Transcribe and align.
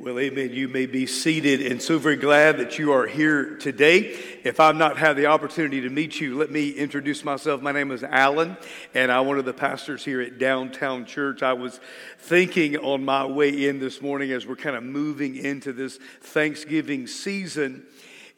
Well, 0.00 0.20
amen. 0.20 0.52
You 0.52 0.68
may 0.68 0.86
be 0.86 1.06
seated, 1.06 1.60
and 1.60 1.82
so 1.82 1.98
very 1.98 2.14
glad 2.14 2.58
that 2.58 2.78
you 2.78 2.92
are 2.92 3.08
here 3.08 3.56
today. 3.56 4.16
If 4.44 4.60
I've 4.60 4.76
not 4.76 4.96
had 4.96 5.16
the 5.16 5.26
opportunity 5.26 5.80
to 5.80 5.90
meet 5.90 6.20
you, 6.20 6.38
let 6.38 6.52
me 6.52 6.70
introduce 6.70 7.24
myself. 7.24 7.62
My 7.62 7.72
name 7.72 7.90
is 7.90 8.04
Alan, 8.04 8.56
and 8.94 9.10
I'm 9.10 9.26
one 9.26 9.40
of 9.40 9.44
the 9.44 9.52
pastors 9.52 10.04
here 10.04 10.20
at 10.20 10.38
Downtown 10.38 11.04
Church. 11.04 11.42
I 11.42 11.54
was 11.54 11.80
thinking 12.20 12.76
on 12.76 13.04
my 13.04 13.26
way 13.26 13.66
in 13.66 13.80
this 13.80 14.00
morning 14.00 14.30
as 14.30 14.46
we're 14.46 14.54
kind 14.54 14.76
of 14.76 14.84
moving 14.84 15.34
into 15.34 15.72
this 15.72 15.98
Thanksgiving 16.20 17.08
season, 17.08 17.84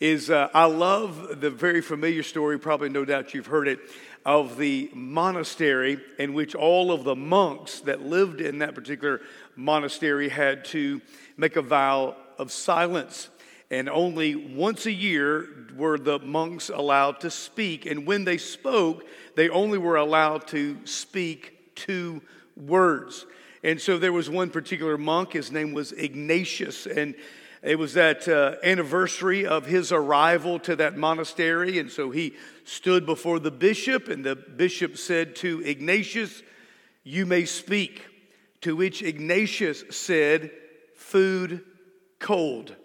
is 0.00 0.30
uh, 0.30 0.48
I 0.54 0.64
love 0.64 1.42
the 1.42 1.50
very 1.50 1.82
familiar 1.82 2.22
story, 2.22 2.58
probably 2.58 2.88
no 2.88 3.04
doubt 3.04 3.34
you've 3.34 3.45
heard 3.45 3.68
it, 3.68 3.80
of 4.24 4.56
the 4.56 4.90
monastery 4.95 5.98
in 6.18 6.32
which 6.32 6.54
all 6.54 6.90
of 6.90 7.04
the 7.04 7.16
monks 7.16 7.80
that 7.80 8.00
lived 8.00 8.40
in 8.40 8.58
that 8.58 8.74
particular 8.74 9.20
monastery 9.56 10.30
had 10.30 10.64
to 10.66 11.00
make 11.41 11.57
a 11.57 11.62
vow 11.62 12.14
of 12.38 12.52
silence. 12.52 13.30
And 13.70 13.88
only 13.88 14.34
once 14.34 14.87
a 14.87 14.92
year 14.92 15.48
were 15.77 15.96
the 15.96 16.19
monks 16.19 16.69
allowed 16.69 17.20
to 17.20 17.30
speak. 17.30 17.87
And 17.87 18.06
when 18.06 18.24
they 18.24 18.37
spoke, 18.37 19.06
they 19.37 19.48
only 19.48 19.79
were 19.79 19.96
allowed 19.96 20.48
to 20.48 20.84
speak 20.87 21.74
two 21.77 22.20
words. 22.56 23.27
And 23.62 23.80
so 23.80 23.98
there 23.98 24.12
was 24.12 24.29
one 24.29 24.51
particular 24.51 24.98
monk, 24.98 25.32
his 25.32 25.52
name 25.52 25.73
was 25.73 25.92
Ignatius. 25.92 26.87
And 26.87 27.15
it 27.62 27.79
was 27.79 27.95
that 27.95 28.27
uh, 28.27 28.57
anniversary 28.65 29.46
of 29.46 29.66
his 29.66 29.93
arrival 29.93 30.59
to 30.60 30.77
that 30.77 30.96
monastery. 30.96 31.79
And 31.79 31.91
so 31.91 32.10
he 32.10 32.34
stood 32.65 33.07
before 33.07 33.38
the 33.38 33.51
bishop, 33.51 34.09
and 34.09 34.24
the 34.24 34.34
bishop 34.34 34.96
said 34.96 35.37
to 35.37 35.60
Ignatius, 35.60 36.43
You 37.04 37.24
may 37.27 37.45
speak. 37.45 38.07
To 38.62 38.77
which 38.77 39.02
Ignatius 39.02 39.84
said, 39.88 40.51
Food 41.00 41.64
cold. 42.18 42.77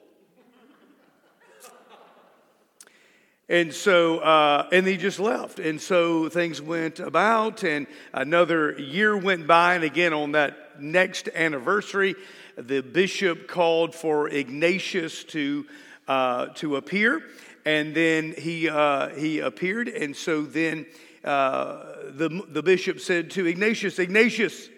And 3.49 3.73
so, 3.73 4.19
uh, 4.19 4.69
and 4.71 4.87
he 4.87 4.95
just 4.95 5.19
left. 5.19 5.59
And 5.59 5.79
so 5.79 6.29
things 6.29 6.61
went 6.61 6.99
about, 6.99 7.63
and 7.63 7.87
another 8.13 8.79
year 8.79 9.15
went 9.15 9.45
by. 9.45 9.75
And 9.75 9.83
again, 9.83 10.13
on 10.13 10.31
that 10.31 10.81
next 10.81 11.27
anniversary, 11.35 12.15
the 12.57 12.81
bishop 12.81 13.49
called 13.49 13.93
for 13.93 14.29
Ignatius 14.29 15.25
to, 15.25 15.67
uh, 16.07 16.47
to 16.55 16.77
appear. 16.77 17.21
And 17.65 17.93
then 17.93 18.33
he, 18.35 18.69
uh, 18.69 19.09
he 19.09 19.39
appeared. 19.41 19.89
And 19.89 20.15
so 20.15 20.41
then 20.41 20.85
uh, 21.23 21.83
the, 22.11 22.43
the 22.47 22.63
bishop 22.63 23.01
said 23.01 23.29
to 23.31 23.45
Ignatius, 23.45 23.99
Ignatius, 23.99 24.69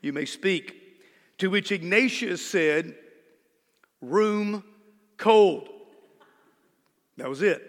you 0.00 0.12
may 0.12 0.24
speak. 0.24 0.77
To 1.38 1.50
which 1.50 1.72
Ignatius 1.72 2.44
said, 2.44 2.94
Room 4.00 4.62
cold. 5.16 5.68
That 7.16 7.28
was 7.28 7.42
it. 7.42 7.62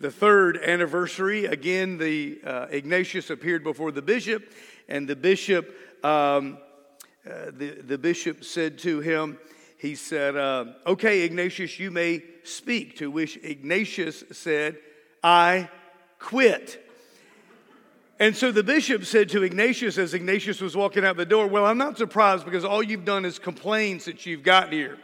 The 0.00 0.10
third 0.10 0.58
anniversary, 0.58 1.46
again, 1.46 1.96
the 1.96 2.40
uh, 2.44 2.66
Ignatius 2.70 3.30
appeared 3.30 3.64
before 3.64 3.92
the 3.92 4.02
bishop, 4.02 4.52
and 4.88 5.08
the 5.08 5.16
bishop, 5.16 5.74
um, 6.04 6.58
uh, 7.24 7.52
the, 7.52 7.82
the 7.82 7.96
bishop 7.96 8.44
said 8.44 8.78
to 8.80 9.00
him, 9.00 9.38
he 9.78 9.94
said, 9.94 10.36
uh, 10.36 10.66
Okay, 10.86 11.22
Ignatius, 11.22 11.78
you 11.78 11.90
may 11.90 12.22
speak. 12.44 12.98
To 12.98 13.10
which 13.10 13.38
Ignatius 13.42 14.24
said, 14.32 14.78
I 15.22 15.68
quit. 16.18 16.81
And 18.22 18.36
so 18.36 18.52
the 18.52 18.62
bishop 18.62 19.04
said 19.04 19.30
to 19.30 19.42
Ignatius 19.42 19.98
as 19.98 20.14
Ignatius 20.14 20.60
was 20.60 20.76
walking 20.76 21.04
out 21.04 21.16
the 21.16 21.26
door, 21.26 21.48
Well, 21.48 21.66
I'm 21.66 21.76
not 21.76 21.98
surprised 21.98 22.44
because 22.44 22.64
all 22.64 22.80
you've 22.80 23.04
done 23.04 23.24
is 23.24 23.40
complain 23.40 23.98
since 23.98 24.26
you've 24.26 24.44
gotten 24.44 24.72
here. 24.72 24.96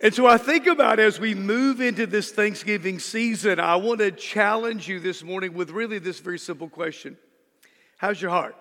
and 0.00 0.12
so 0.12 0.26
I 0.26 0.36
think 0.36 0.66
about 0.66 0.98
as 0.98 1.20
we 1.20 1.36
move 1.36 1.80
into 1.80 2.08
this 2.08 2.32
Thanksgiving 2.32 2.98
season, 2.98 3.60
I 3.60 3.76
want 3.76 4.00
to 4.00 4.10
challenge 4.10 4.88
you 4.88 4.98
this 4.98 5.22
morning 5.22 5.54
with 5.54 5.70
really 5.70 6.00
this 6.00 6.18
very 6.18 6.40
simple 6.40 6.68
question 6.68 7.16
How's 7.98 8.20
your 8.20 8.32
heart? 8.32 8.56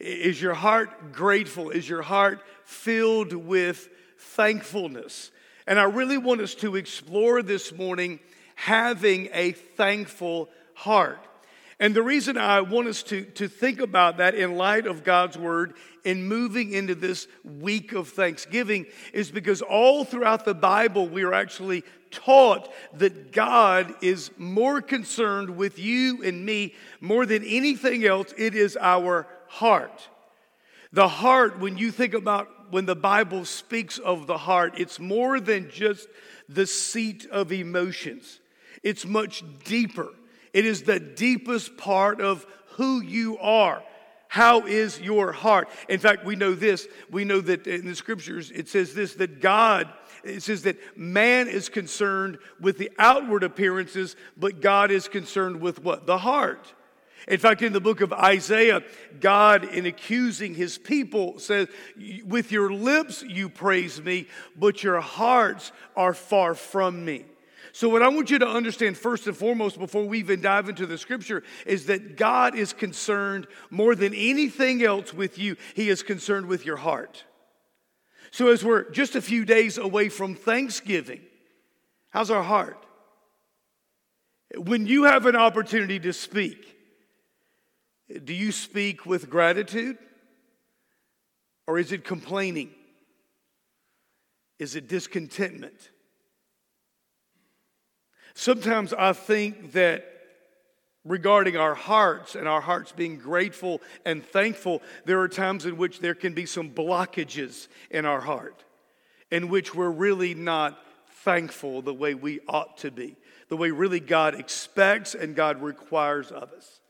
Is 0.00 0.42
your 0.42 0.54
heart 0.54 1.12
grateful? 1.12 1.70
Is 1.70 1.88
your 1.88 2.02
heart 2.02 2.40
filled 2.64 3.32
with 3.32 3.88
thankfulness? 4.18 5.30
And 5.68 5.78
I 5.78 5.84
really 5.84 6.18
want 6.18 6.40
us 6.40 6.56
to 6.56 6.74
explore 6.74 7.42
this 7.44 7.72
morning 7.72 8.18
having 8.56 9.28
a 9.32 9.52
thankful 9.52 10.48
heart. 10.74 11.27
And 11.80 11.94
the 11.94 12.02
reason 12.02 12.36
I 12.36 12.60
want 12.60 12.88
us 12.88 13.04
to, 13.04 13.24
to 13.24 13.48
think 13.48 13.80
about 13.80 14.16
that 14.16 14.34
in 14.34 14.56
light 14.56 14.86
of 14.86 15.04
God's 15.04 15.38
word 15.38 15.74
in 16.04 16.24
moving 16.24 16.72
into 16.72 16.96
this 16.96 17.28
week 17.44 17.92
of 17.92 18.08
Thanksgiving 18.08 18.86
is 19.12 19.30
because 19.30 19.62
all 19.62 20.04
throughout 20.04 20.44
the 20.44 20.54
Bible, 20.54 21.06
we 21.08 21.22
are 21.22 21.34
actually 21.34 21.84
taught 22.10 22.72
that 22.94 23.30
God 23.32 23.94
is 24.02 24.30
more 24.38 24.80
concerned 24.80 25.56
with 25.56 25.78
you 25.78 26.22
and 26.24 26.44
me 26.44 26.74
more 27.00 27.26
than 27.26 27.44
anything 27.44 28.04
else. 28.04 28.34
It 28.36 28.56
is 28.56 28.76
our 28.80 29.28
heart. 29.46 30.08
The 30.92 31.08
heart, 31.08 31.60
when 31.60 31.76
you 31.78 31.92
think 31.92 32.14
about 32.14 32.48
when 32.70 32.86
the 32.86 32.96
Bible 32.96 33.44
speaks 33.44 33.98
of 33.98 34.26
the 34.26 34.38
heart, 34.38 34.74
it's 34.78 34.98
more 34.98 35.40
than 35.40 35.70
just 35.70 36.08
the 36.48 36.66
seat 36.66 37.26
of 37.30 37.52
emotions, 37.52 38.40
it's 38.82 39.06
much 39.06 39.44
deeper. 39.64 40.08
It 40.52 40.64
is 40.64 40.82
the 40.82 41.00
deepest 41.00 41.76
part 41.76 42.20
of 42.20 42.46
who 42.76 43.00
you 43.02 43.38
are. 43.38 43.82
How 44.28 44.66
is 44.66 45.00
your 45.00 45.32
heart? 45.32 45.68
In 45.88 45.98
fact, 45.98 46.24
we 46.24 46.36
know 46.36 46.54
this. 46.54 46.86
We 47.10 47.24
know 47.24 47.40
that 47.40 47.66
in 47.66 47.86
the 47.86 47.94
scriptures 47.94 48.50
it 48.50 48.68
says 48.68 48.94
this 48.94 49.14
that 49.14 49.40
God, 49.40 49.88
it 50.22 50.42
says 50.42 50.62
that 50.62 50.76
man 50.96 51.48
is 51.48 51.68
concerned 51.68 52.38
with 52.60 52.76
the 52.76 52.92
outward 52.98 53.42
appearances, 53.42 54.16
but 54.36 54.60
God 54.60 54.90
is 54.90 55.08
concerned 55.08 55.60
with 55.60 55.82
what? 55.82 56.06
The 56.06 56.18
heart. 56.18 56.74
In 57.26 57.38
fact, 57.38 57.62
in 57.62 57.72
the 57.72 57.80
book 57.80 58.00
of 58.00 58.12
Isaiah, 58.12 58.82
God, 59.20 59.64
in 59.64 59.86
accusing 59.86 60.54
his 60.54 60.78
people, 60.78 61.38
says, 61.38 61.68
With 62.24 62.52
your 62.52 62.72
lips 62.72 63.22
you 63.22 63.48
praise 63.48 64.00
me, 64.00 64.28
but 64.56 64.82
your 64.82 65.00
hearts 65.00 65.72
are 65.96 66.14
far 66.14 66.54
from 66.54 67.04
me. 67.04 67.24
So, 67.78 67.88
what 67.88 68.02
I 68.02 68.08
want 68.08 68.28
you 68.28 68.40
to 68.40 68.48
understand 68.48 68.98
first 68.98 69.28
and 69.28 69.36
foremost 69.36 69.78
before 69.78 70.02
we 70.02 70.18
even 70.18 70.40
dive 70.40 70.68
into 70.68 70.84
the 70.84 70.98
scripture 70.98 71.44
is 71.64 71.86
that 71.86 72.16
God 72.16 72.56
is 72.56 72.72
concerned 72.72 73.46
more 73.70 73.94
than 73.94 74.12
anything 74.14 74.82
else 74.82 75.14
with 75.14 75.38
you, 75.38 75.54
He 75.76 75.88
is 75.88 76.02
concerned 76.02 76.46
with 76.46 76.66
your 76.66 76.78
heart. 76.78 77.22
So, 78.32 78.48
as 78.48 78.64
we're 78.64 78.90
just 78.90 79.14
a 79.14 79.22
few 79.22 79.44
days 79.44 79.78
away 79.78 80.08
from 80.08 80.34
Thanksgiving, 80.34 81.20
how's 82.10 82.32
our 82.32 82.42
heart? 82.42 82.84
When 84.56 84.88
you 84.88 85.04
have 85.04 85.26
an 85.26 85.36
opportunity 85.36 86.00
to 86.00 86.12
speak, 86.12 86.76
do 88.24 88.34
you 88.34 88.50
speak 88.50 89.06
with 89.06 89.30
gratitude? 89.30 89.98
Or 91.68 91.78
is 91.78 91.92
it 91.92 92.02
complaining? 92.02 92.70
Is 94.58 94.74
it 94.74 94.88
discontentment? 94.88 95.90
Sometimes 98.34 98.92
I 98.92 99.12
think 99.12 99.72
that 99.72 100.04
regarding 101.04 101.56
our 101.56 101.74
hearts 101.74 102.34
and 102.34 102.46
our 102.46 102.60
hearts 102.60 102.92
being 102.92 103.18
grateful 103.18 103.80
and 104.04 104.24
thankful, 104.24 104.82
there 105.04 105.20
are 105.20 105.28
times 105.28 105.66
in 105.66 105.76
which 105.76 106.00
there 106.00 106.14
can 106.14 106.34
be 106.34 106.46
some 106.46 106.70
blockages 106.70 107.68
in 107.90 108.04
our 108.04 108.20
heart, 108.20 108.64
in 109.30 109.48
which 109.48 109.74
we're 109.74 109.90
really 109.90 110.34
not 110.34 110.78
thankful 111.24 111.82
the 111.82 111.94
way 111.94 112.14
we 112.14 112.40
ought 112.48 112.78
to 112.78 112.90
be, 112.90 113.16
the 113.48 113.56
way 113.56 113.70
really 113.70 114.00
God 114.00 114.34
expects 114.34 115.14
and 115.14 115.34
God 115.34 115.62
requires 115.62 116.30
of 116.30 116.52
us. 116.52 116.80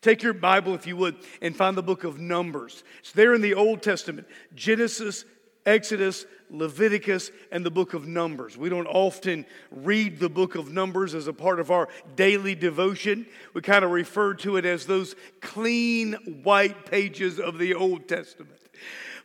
Take 0.00 0.22
your 0.22 0.32
Bible, 0.32 0.74
if 0.74 0.86
you 0.86 0.96
would, 0.96 1.16
and 1.42 1.56
find 1.56 1.76
the 1.76 1.82
book 1.82 2.04
of 2.04 2.18
Numbers. 2.18 2.84
It's 3.00 3.12
there 3.12 3.34
in 3.34 3.42
the 3.42 3.54
Old 3.54 3.82
Testament 3.82 4.26
Genesis, 4.54 5.24
Exodus, 5.66 6.26
Leviticus, 6.50 7.30
and 7.50 7.64
the 7.64 7.70
book 7.70 7.94
of 7.94 8.06
Numbers. 8.06 8.56
We 8.56 8.68
don't 8.68 8.86
often 8.86 9.46
read 9.70 10.18
the 10.18 10.28
book 10.28 10.54
of 10.54 10.72
Numbers 10.72 11.14
as 11.14 11.26
a 11.26 11.32
part 11.32 11.58
of 11.58 11.70
our 11.70 11.88
daily 12.16 12.54
devotion. 12.54 13.26
We 13.54 13.62
kind 13.62 13.84
of 13.84 13.90
refer 13.90 14.34
to 14.34 14.56
it 14.56 14.64
as 14.64 14.86
those 14.86 15.16
clean 15.40 16.14
white 16.42 16.86
pages 16.86 17.40
of 17.40 17.58
the 17.58 17.74
Old 17.74 18.08
Testament. 18.08 18.60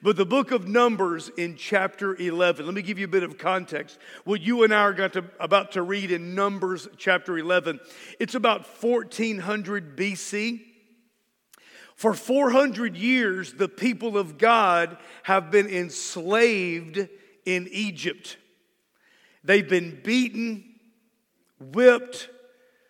But 0.01 0.15
the 0.15 0.25
book 0.25 0.51
of 0.51 0.65
Numbers 0.65 1.29
in 1.37 1.57
chapter 1.57 2.15
11, 2.15 2.65
let 2.65 2.73
me 2.73 2.81
give 2.81 2.97
you 2.97 3.05
a 3.05 3.09
bit 3.09 3.23
of 3.23 3.37
context. 3.37 3.99
What 4.23 4.39
you 4.39 4.63
and 4.63 4.73
I 4.73 4.79
are 4.79 4.93
going 4.93 5.11
to, 5.11 5.25
about 5.41 5.73
to 5.73 5.81
read 5.81 6.11
in 6.11 6.35
Numbers 6.35 6.87
chapter 6.95 7.37
11, 7.37 7.81
it's 8.17 8.33
about 8.33 8.65
1400 8.81 9.97
BC. 9.97 10.61
For 11.99 12.13
400 12.13 12.95
years, 12.95 13.51
the 13.51 13.67
people 13.67 14.17
of 14.17 14.37
God 14.37 14.97
have 15.23 15.51
been 15.51 15.67
enslaved 15.67 17.09
in 17.45 17.67
Egypt. 17.69 18.37
They've 19.43 19.67
been 19.67 19.99
beaten, 20.01 20.63
whipped, 21.59 22.29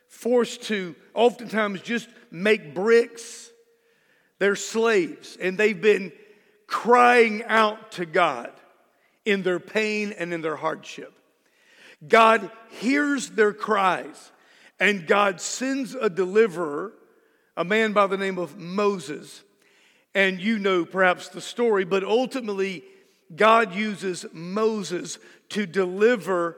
forced 0.10 0.62
to 0.66 0.96
oftentimes 1.16 1.82
just 1.82 2.08
make 2.30 2.76
bricks. 2.76 3.50
They're 4.38 4.56
slaves, 4.56 5.40
and 5.42 5.58
they've 5.58 5.82
been 5.82 6.12
crying 6.68 7.44
out 7.46 7.94
to 7.94 8.06
God 8.06 8.52
in 9.26 9.42
their 9.42 9.60
pain 9.60 10.14
and 10.20 10.32
in 10.32 10.42
their 10.42 10.56
hardship. 10.56 11.12
God 12.08 12.52
hears 12.74 13.32
their 13.32 13.54
cries, 13.54 14.32
and 14.80 15.08
God 15.08 15.42
sends 15.42 15.96
a 15.96 16.12
deliverer, 16.12 16.94
a 17.60 17.66
man 17.66 17.92
by 17.92 18.08
the 18.08 18.18
name 18.18 18.38
of 18.38 18.58
Moses. 18.58 19.44
And 20.16 20.40
you 20.40 20.58
know 20.58 20.86
perhaps 20.86 21.28
the 21.28 21.42
story, 21.42 21.84
but 21.84 22.06
ultimately, 22.06 22.86
God 23.36 23.76
uses 23.76 24.26
Moses 24.32 25.20
to 25.50 25.66
deliver 25.66 26.56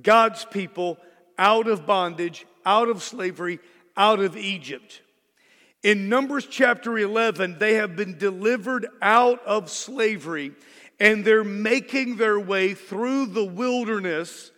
God's 0.00 0.44
people 0.44 0.98
out 1.38 1.66
of 1.66 1.86
bondage, 1.86 2.46
out 2.66 2.88
of 2.90 3.02
slavery, 3.02 3.58
out 3.96 4.20
of 4.20 4.36
Egypt. 4.36 5.00
In 5.82 6.10
Numbers 6.10 6.46
chapter 6.46 6.98
11, 6.98 7.58
they 7.58 7.74
have 7.74 7.96
been 7.96 8.18
delivered 8.18 8.86
out 9.00 9.42
of 9.46 9.70
slavery 9.70 10.52
and 11.00 11.24
they're 11.24 11.42
making 11.42 12.16
their 12.16 12.38
way 12.38 12.74
through 12.74 13.26
the 13.26 13.44
wilderness 13.44 14.52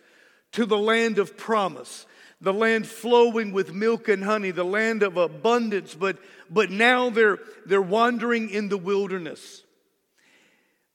to 0.51 0.65
the 0.65 0.77
land 0.77 1.17
of 1.17 1.37
promise, 1.37 2.05
the 2.39 2.53
land 2.53 2.85
flowing 2.85 3.51
with 3.51 3.73
milk 3.73 4.07
and 4.07 4.23
honey, 4.23 4.51
the 4.51 4.63
land 4.63 5.01
of 5.01 5.17
abundance, 5.17 5.95
but, 5.95 6.17
but 6.49 6.69
now 6.69 7.09
they're, 7.09 7.39
they're 7.65 7.81
wandering 7.81 8.49
in 8.49 8.69
the 8.69 8.77
wilderness. 8.77 9.63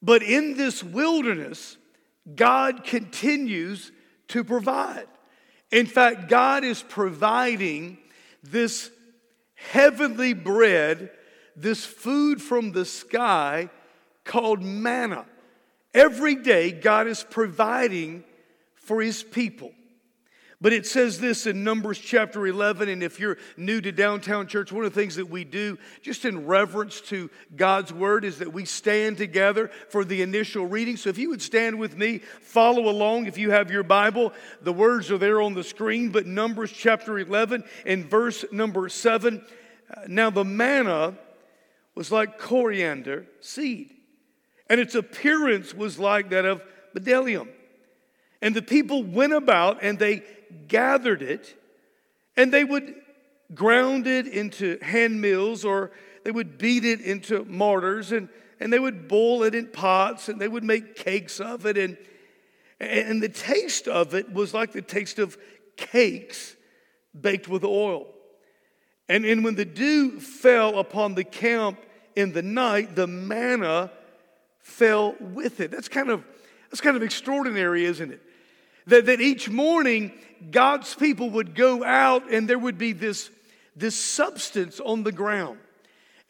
But 0.00 0.22
in 0.22 0.56
this 0.56 0.82
wilderness, 0.82 1.76
God 2.34 2.84
continues 2.84 3.90
to 4.28 4.44
provide. 4.44 5.06
In 5.70 5.86
fact, 5.86 6.28
God 6.28 6.64
is 6.64 6.82
providing 6.82 7.98
this 8.42 8.90
heavenly 9.54 10.34
bread, 10.34 11.10
this 11.56 11.84
food 11.84 12.40
from 12.40 12.72
the 12.72 12.84
sky 12.84 13.68
called 14.24 14.62
manna. 14.62 15.24
Every 15.94 16.36
day, 16.36 16.70
God 16.72 17.06
is 17.06 17.24
providing 17.28 18.24
for 18.74 19.00
his 19.00 19.22
people. 19.22 19.72
But 20.62 20.72
it 20.72 20.86
says 20.86 21.18
this 21.18 21.48
in 21.48 21.64
Numbers 21.64 21.98
chapter 21.98 22.46
11. 22.46 22.88
And 22.88 23.02
if 23.02 23.18
you're 23.18 23.36
new 23.56 23.80
to 23.80 23.90
downtown 23.90 24.46
church, 24.46 24.70
one 24.70 24.84
of 24.84 24.94
the 24.94 25.00
things 25.00 25.16
that 25.16 25.28
we 25.28 25.42
do, 25.42 25.76
just 26.02 26.24
in 26.24 26.46
reverence 26.46 27.00
to 27.02 27.30
God's 27.56 27.92
word, 27.92 28.24
is 28.24 28.38
that 28.38 28.52
we 28.52 28.64
stand 28.64 29.18
together 29.18 29.72
for 29.88 30.04
the 30.04 30.22
initial 30.22 30.64
reading. 30.64 30.96
So 30.96 31.10
if 31.10 31.18
you 31.18 31.30
would 31.30 31.42
stand 31.42 31.80
with 31.80 31.96
me, 31.96 32.18
follow 32.42 32.88
along 32.88 33.26
if 33.26 33.36
you 33.38 33.50
have 33.50 33.72
your 33.72 33.82
Bible. 33.82 34.32
The 34.60 34.72
words 34.72 35.10
are 35.10 35.18
there 35.18 35.42
on 35.42 35.54
the 35.54 35.64
screen. 35.64 36.10
But 36.10 36.26
Numbers 36.26 36.70
chapter 36.70 37.18
11 37.18 37.64
and 37.84 38.08
verse 38.08 38.44
number 38.52 38.88
7. 38.88 39.44
Uh, 39.90 40.00
now 40.06 40.30
the 40.30 40.44
manna 40.44 41.18
was 41.96 42.12
like 42.12 42.38
coriander 42.38 43.26
seed, 43.40 43.90
and 44.70 44.80
its 44.80 44.94
appearance 44.94 45.74
was 45.74 45.98
like 45.98 46.30
that 46.30 46.44
of 46.44 46.62
bdellium. 46.96 47.48
And 48.40 48.56
the 48.56 48.62
people 48.62 49.04
went 49.04 49.32
about 49.32 49.78
and 49.82 49.98
they 49.98 50.22
gathered 50.68 51.22
it, 51.22 51.54
and 52.36 52.52
they 52.52 52.64
would 52.64 52.94
ground 53.54 54.06
it 54.06 54.26
into 54.26 54.78
hand 54.80 55.20
mills 55.20 55.64
or 55.64 55.90
they 56.24 56.30
would 56.30 56.58
beat 56.58 56.84
it 56.84 57.00
into 57.00 57.44
mortars 57.44 58.12
and, 58.12 58.28
and 58.60 58.72
they 58.72 58.78
would 58.78 59.08
boil 59.08 59.42
it 59.42 59.54
in 59.54 59.66
pots 59.66 60.28
and 60.28 60.40
they 60.40 60.48
would 60.48 60.64
make 60.64 60.94
cakes 60.94 61.40
of 61.40 61.66
it. 61.66 61.76
And, 61.76 61.96
and 62.80 63.22
the 63.22 63.28
taste 63.28 63.88
of 63.88 64.14
it 64.14 64.32
was 64.32 64.54
like 64.54 64.72
the 64.72 64.82
taste 64.82 65.18
of 65.18 65.36
cakes 65.76 66.56
baked 67.18 67.48
with 67.48 67.64
oil. 67.64 68.06
And, 69.08 69.24
and 69.24 69.44
when 69.44 69.56
the 69.56 69.64
dew 69.64 70.20
fell 70.20 70.78
upon 70.78 71.14
the 71.14 71.24
camp 71.24 71.78
in 72.16 72.32
the 72.32 72.42
night, 72.42 72.94
the 72.94 73.06
manna 73.06 73.90
fell 74.60 75.16
with 75.20 75.60
it. 75.60 75.70
That's 75.70 75.88
kind 75.88 76.08
of, 76.08 76.24
that's 76.70 76.80
kind 76.80 76.96
of 76.96 77.02
extraordinary, 77.02 77.84
isn't 77.84 78.12
it? 78.12 78.22
That, 78.86 79.06
that 79.06 79.20
each 79.20 79.48
morning, 79.48 80.12
God's 80.50 80.94
people 80.94 81.30
would 81.30 81.54
go 81.54 81.84
out 81.84 82.30
and 82.30 82.48
there 82.48 82.58
would 82.58 82.78
be 82.78 82.92
this, 82.92 83.30
this 83.76 83.96
substance 83.96 84.80
on 84.80 85.02
the 85.02 85.12
ground. 85.12 85.58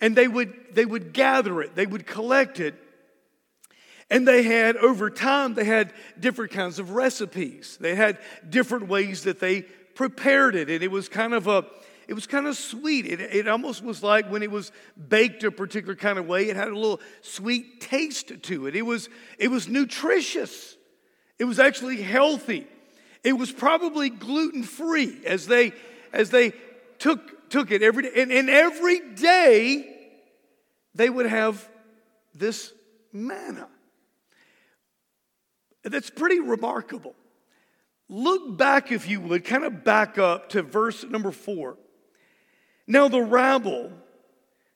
And 0.00 0.16
they 0.16 0.28
would, 0.28 0.52
they 0.72 0.84
would 0.84 1.12
gather 1.12 1.62
it, 1.62 1.75
they 1.75 1.87
would 1.87 2.06
collect 2.06 2.60
it. 2.60 2.75
And 4.10 4.28
they 4.28 4.43
had, 4.43 4.76
over 4.76 5.08
time, 5.08 5.54
they 5.54 5.64
had 5.64 5.94
different 6.20 6.52
kinds 6.52 6.78
of 6.78 6.90
recipes. 6.90 7.78
They 7.81 7.94
had 7.94 8.19
different 8.46 8.88
ways 8.88 9.22
that 9.22 9.40
they 9.40 9.62
prepared 9.62 10.55
it. 10.55 10.69
And 10.69 10.82
it 10.82 10.90
was 10.90 11.08
kind 11.08 11.32
of 11.32 11.46
a, 11.46 11.64
it 12.08 12.12
was 12.12 12.26
kind 12.26 12.46
of 12.46 12.56
sweet. 12.56 13.06
It, 13.06 13.20
it 13.20 13.48
almost 13.48 13.82
was 13.82 14.02
like 14.02 14.31
when 14.31 14.43
it 14.43 14.50
was 14.50 14.70
baked 15.08 15.44
a 15.44 15.50
particular 15.50 15.94
kind 15.94 16.19
of 16.19 16.26
way, 16.26 16.50
it 16.50 16.56
had 16.56 16.69
a 16.69 16.75
little 16.75 17.00
sweet 17.22 17.81
taste 17.81 18.32
to 18.43 18.66
it. 18.66 18.76
It 18.76 18.82
was, 18.82 19.08
it 19.38 19.48
was 19.48 19.66
nutritious. 19.66 20.76
It 21.38 21.44
was 21.44 21.58
actually 21.58 22.02
healthy. 22.02 22.67
It 23.25 23.32
was 23.32 23.52
probably 23.52 24.11
gluten 24.11 24.62
free 24.62 25.20
as 25.25 25.46
they 25.46 25.73
as 26.12 26.31
they 26.31 26.52
took 26.99 27.50
took 27.50 27.70
it 27.70 27.82
every 27.82 28.05
day. 28.05 28.12
And, 28.23 28.32
and 28.32 28.50
every 28.50 29.00
day 29.14 29.88
they 30.94 31.08
would 31.08 31.26
have 31.26 31.69
this 32.34 32.73
manna. 33.12 33.69
That's 35.84 36.11
pretty 36.11 36.40
remarkable. 36.40 37.14
Look 38.08 38.56
back, 38.56 38.93
if 38.93 39.08
you 39.08 39.20
would, 39.20 39.44
kind 39.44 39.64
of 39.64 39.84
back 39.84 40.19
up 40.19 40.50
to 40.50 40.62
verse 40.62 41.05
number 41.05 41.31
four. 41.31 41.76
Now, 42.87 43.08
the 43.08 43.23
rabble 43.23 43.93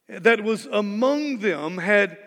that 0.09 0.43
was 0.43 0.67
among 0.67 1.39
them 1.39 1.79
had 1.79 2.19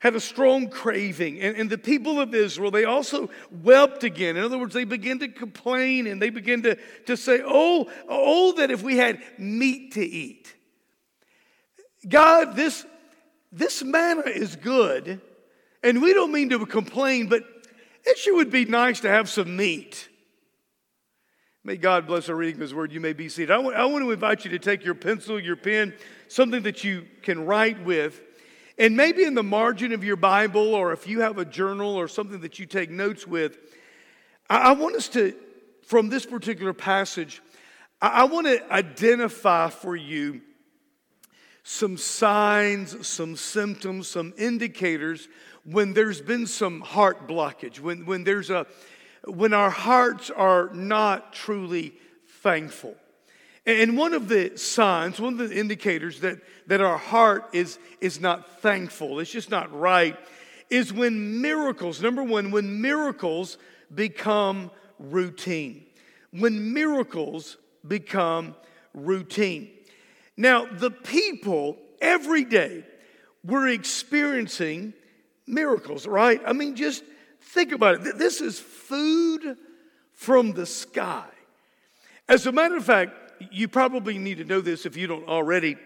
had 0.00 0.14
a 0.16 0.20
strong 0.20 0.68
craving. 0.68 1.40
And, 1.40 1.56
and, 1.56 1.70
the 1.70 1.78
people 1.78 2.20
of 2.20 2.34
Israel, 2.34 2.70
they 2.70 2.86
also 2.86 3.30
wept 3.50 4.02
again. 4.02 4.36
In 4.36 4.42
other 4.42 4.58
words, 4.58 4.74
they 4.74 4.84
began 4.84 5.18
to 5.20 5.28
complain 5.28 6.06
and 6.06 6.20
they 6.20 6.30
began 6.30 6.62
to, 6.62 6.76
to 7.06 7.16
say, 7.16 7.42
Oh, 7.44 7.88
oh, 8.08 8.52
that 8.54 8.70
if 8.70 8.82
we 8.82 8.96
had 8.96 9.20
meat 9.38 9.92
to 9.92 10.04
eat. 10.04 10.54
God, 12.08 12.56
this, 12.56 12.84
this 13.52 13.82
manna 13.82 14.22
is 14.22 14.56
good. 14.56 15.20
And 15.82 16.02
we 16.02 16.14
don't 16.14 16.32
mean 16.32 16.48
to 16.50 16.64
complain, 16.66 17.28
but 17.28 17.44
it 18.04 18.16
sure 18.16 18.36
would 18.36 18.50
be 18.50 18.64
nice 18.64 19.00
to 19.00 19.08
have 19.08 19.28
some 19.28 19.54
meat. 19.54 20.08
May 21.62 21.76
God 21.76 22.06
bless 22.06 22.30
our 22.30 22.34
reading 22.34 22.54
of 22.54 22.60
His 22.62 22.74
Word. 22.74 22.90
You 22.90 23.00
may 23.00 23.12
be 23.12 23.28
seated. 23.28 23.50
I 23.50 23.58
want, 23.58 23.76
I 23.76 23.84
want 23.84 24.02
to 24.02 24.10
invite 24.10 24.46
you 24.46 24.50
to 24.52 24.58
take 24.58 24.82
your 24.82 24.94
pencil, 24.94 25.38
your 25.38 25.56
pen, 25.56 25.92
something 26.28 26.62
that 26.62 26.84
you 26.84 27.06
can 27.22 27.44
write 27.44 27.84
with. 27.84 28.22
And 28.78 28.96
maybe 28.96 29.24
in 29.24 29.34
the 29.34 29.42
margin 29.42 29.92
of 29.92 30.04
your 30.04 30.16
Bible, 30.16 30.74
or 30.74 30.92
if 30.92 31.06
you 31.06 31.20
have 31.20 31.38
a 31.38 31.44
journal 31.44 31.94
or 31.96 32.08
something 32.08 32.40
that 32.40 32.58
you 32.58 32.66
take 32.66 32.90
notes 32.90 33.26
with, 33.26 33.58
I, 34.48 34.72
want 34.72 34.96
us 34.96 35.08
to, 35.10 35.34
from 35.84 36.08
this 36.08 36.26
particular 36.26 36.72
passage, 36.72 37.42
I, 38.00 38.24
want 38.24 38.46
to 38.46 38.72
identify 38.72 39.68
for 39.68 39.94
you 39.94 40.40
some 41.62 41.96
signs, 41.96 43.06
some 43.06 43.36
symptoms, 43.36 44.08
some 44.08 44.32
indicators 44.38 45.28
when 45.64 45.92
there's 45.92 46.20
been 46.20 46.46
some 46.46 46.80
heart 46.80 47.28
blockage, 47.28 47.80
when, 47.80 48.06
when 48.06 48.24
there's 48.24 48.50
a 48.50 48.66
when 49.24 49.52
our 49.52 49.70
hearts 49.70 50.30
are 50.30 50.70
not 50.72 51.32
truly 51.32 51.92
thankful. 52.42 52.96
And 53.66 53.96
one 53.96 54.14
of 54.14 54.28
the 54.28 54.56
signs, 54.56 55.20
one 55.20 55.38
of 55.38 55.48
the 55.48 55.58
indicators 55.58 56.20
that, 56.20 56.38
that 56.66 56.80
our 56.80 56.96
heart 56.96 57.50
is, 57.52 57.78
is 58.00 58.20
not 58.20 58.60
thankful, 58.60 59.20
it's 59.20 59.30
just 59.30 59.50
not 59.50 59.72
right, 59.78 60.16
is 60.70 60.92
when 60.92 61.40
miracles, 61.40 62.00
number 62.00 62.22
one, 62.22 62.50
when 62.50 62.80
miracles 62.80 63.58
become 63.94 64.70
routine. 64.98 65.84
When 66.30 66.72
miracles 66.72 67.56
become 67.86 68.54
routine. 68.94 69.70
Now, 70.36 70.66
the 70.66 70.90
people 70.90 71.76
every 72.00 72.44
day 72.44 72.84
were 73.44 73.68
experiencing 73.68 74.94
miracles, 75.46 76.06
right? 76.06 76.40
I 76.46 76.52
mean, 76.52 76.76
just 76.76 77.02
think 77.40 77.72
about 77.72 78.06
it. 78.06 78.18
This 78.18 78.40
is 78.40 78.58
food 78.58 79.56
from 80.14 80.52
the 80.52 80.66
sky. 80.66 81.26
As 82.28 82.46
a 82.46 82.52
matter 82.52 82.76
of 82.76 82.84
fact, 82.84 83.12
you 83.50 83.68
probably 83.68 84.18
need 84.18 84.38
to 84.38 84.44
know 84.44 84.60
this 84.60 84.86
if 84.86 84.96
you 84.96 85.06
don't 85.06 85.28
already, 85.28 85.76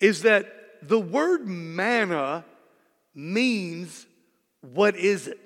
is 0.00 0.22
that 0.22 0.46
the 0.82 0.98
word 0.98 1.46
manna 1.46 2.44
means 3.14 4.06
what 4.60 4.96
is 4.96 5.28
it? 5.28 5.38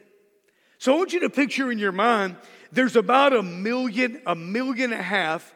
So 0.79 0.95
I 0.95 0.97
want 0.97 1.13
you 1.13 1.21
to 1.21 1.31
picture 1.31 1.71
in 1.73 1.79
your 1.79 1.93
mind 1.93 2.37
there's 2.71 2.97
about 2.97 3.33
a 3.33 3.43
million, 3.43 4.21
a 4.27 4.35
million 4.35 4.93
and 4.93 5.01
a 5.01 5.05
half 5.05 5.55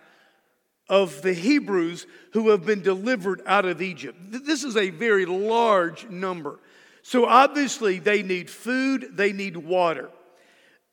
of 0.88 1.23
the 1.23 1.33
Hebrews 1.33 2.07
who 2.33 2.50
have 2.50 2.66
been 2.66 2.83
delivered 2.83 3.42
out 3.47 3.64
of 3.64 3.81
Egypt. 3.81 4.19
This 4.31 4.64
is 4.64 4.76
a 4.76 4.90
very 4.90 5.26
large 5.26 6.09
number. 6.09 6.59
So 7.02 7.26
obviously 7.26 7.99
they 7.99 8.23
need 8.23 8.49
food, 8.49 9.09
they 9.12 9.33
need 9.33 9.57
water. 9.57 10.11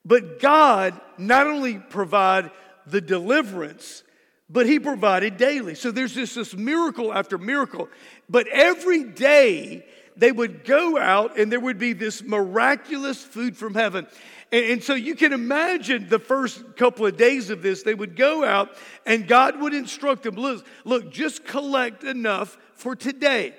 But 0.05 0.39
God 0.39 0.99
not 1.17 1.47
only 1.47 1.77
provide 1.77 2.51
the 2.85 3.01
deliverance, 3.01 4.03
but 4.49 4.65
he 4.65 4.79
provided 4.79 5.37
daily. 5.37 5.75
So 5.75 5.91
there's 5.91 6.15
just 6.15 6.35
this 6.35 6.55
miracle 6.55 7.13
after 7.13 7.37
miracle. 7.37 7.87
But 8.27 8.47
every 8.47 9.03
day 9.03 9.85
they 10.17 10.31
would 10.31 10.65
go 10.65 10.97
out 10.97 11.37
and 11.37 11.51
there 11.51 11.59
would 11.59 11.77
be 11.77 11.93
this 11.93 12.23
miraculous 12.23 13.23
food 13.23 13.55
from 13.55 13.75
heaven. 13.75 14.07
And, 14.51 14.65
and, 14.65 14.83
so 14.83 14.95
you 14.95 15.15
can 15.15 15.31
imagine 15.31 16.09
the 16.09 16.19
first 16.19 16.75
couple 16.75 17.05
of 17.05 17.15
days 17.15 17.51
of 17.51 17.61
this, 17.61 17.83
they 17.83 17.93
would 17.93 18.15
go 18.15 18.43
out 18.43 18.71
and 19.05 19.27
God 19.27 19.61
would 19.61 19.75
instruct 19.75 20.23
them 20.23 20.35
look, 20.35 20.65
look 20.83 21.11
just 21.11 21.45
collect 21.45 22.03
enough 22.03 22.57
for 22.73 22.95
today 22.95 23.53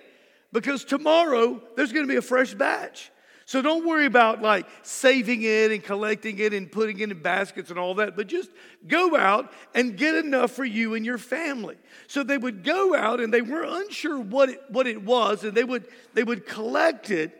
because 0.52 0.84
tomorrow 0.84 1.62
there's 1.76 1.92
going 1.92 2.06
to 2.06 2.12
be 2.12 2.18
a 2.18 2.22
fresh 2.22 2.54
batch. 2.54 3.12
So 3.50 3.60
don't 3.62 3.84
worry 3.84 4.06
about 4.06 4.40
like 4.40 4.64
saving 4.82 5.42
it 5.42 5.72
and 5.72 5.82
collecting 5.82 6.38
it 6.38 6.54
and 6.54 6.70
putting 6.70 7.00
it 7.00 7.10
in 7.10 7.20
baskets 7.20 7.68
and 7.70 7.80
all 7.80 7.94
that, 7.94 8.14
but 8.14 8.28
just 8.28 8.48
go 8.86 9.16
out 9.16 9.52
and 9.74 9.96
get 9.96 10.14
enough 10.14 10.52
for 10.52 10.64
you 10.64 10.94
and 10.94 11.04
your 11.04 11.18
family. 11.18 11.76
So 12.06 12.22
they 12.22 12.38
would 12.38 12.62
go 12.62 12.94
out 12.94 13.18
and 13.18 13.34
they 13.34 13.42
were 13.42 13.64
unsure 13.64 14.20
what 14.20 14.50
it, 14.50 14.60
what 14.68 14.86
it 14.86 15.02
was, 15.02 15.42
and 15.42 15.52
they 15.52 15.64
would 15.64 15.88
they 16.14 16.22
would 16.22 16.46
collect 16.46 17.10
it 17.10 17.36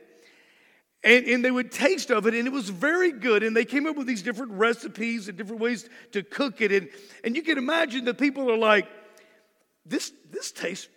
and, 1.05 1.26
and 1.26 1.45
they 1.45 1.50
would 1.52 1.71
taste 1.71 2.11
of 2.11 2.26
it, 2.26 2.35
and 2.35 2.45
it 2.45 2.52
was 2.52 2.71
very 2.71 3.12
good. 3.12 3.45
And 3.45 3.57
they 3.57 3.64
came 3.64 3.87
up 3.87 3.95
with 3.95 4.09
these 4.09 4.23
different 4.23 4.50
recipes 4.50 5.29
and 5.29 5.38
different 5.38 5.61
ways 5.62 5.88
to 6.11 6.25
cook 6.25 6.61
it. 6.61 6.73
And, 6.73 6.88
and 7.23 7.37
you 7.37 7.43
can 7.43 7.57
imagine 7.57 8.05
the 8.05 8.14
people 8.14 8.50
are 8.50 8.59
like, 8.59 8.88
this, 9.87 10.12
this 10.33 10.50
tastes 10.50 10.88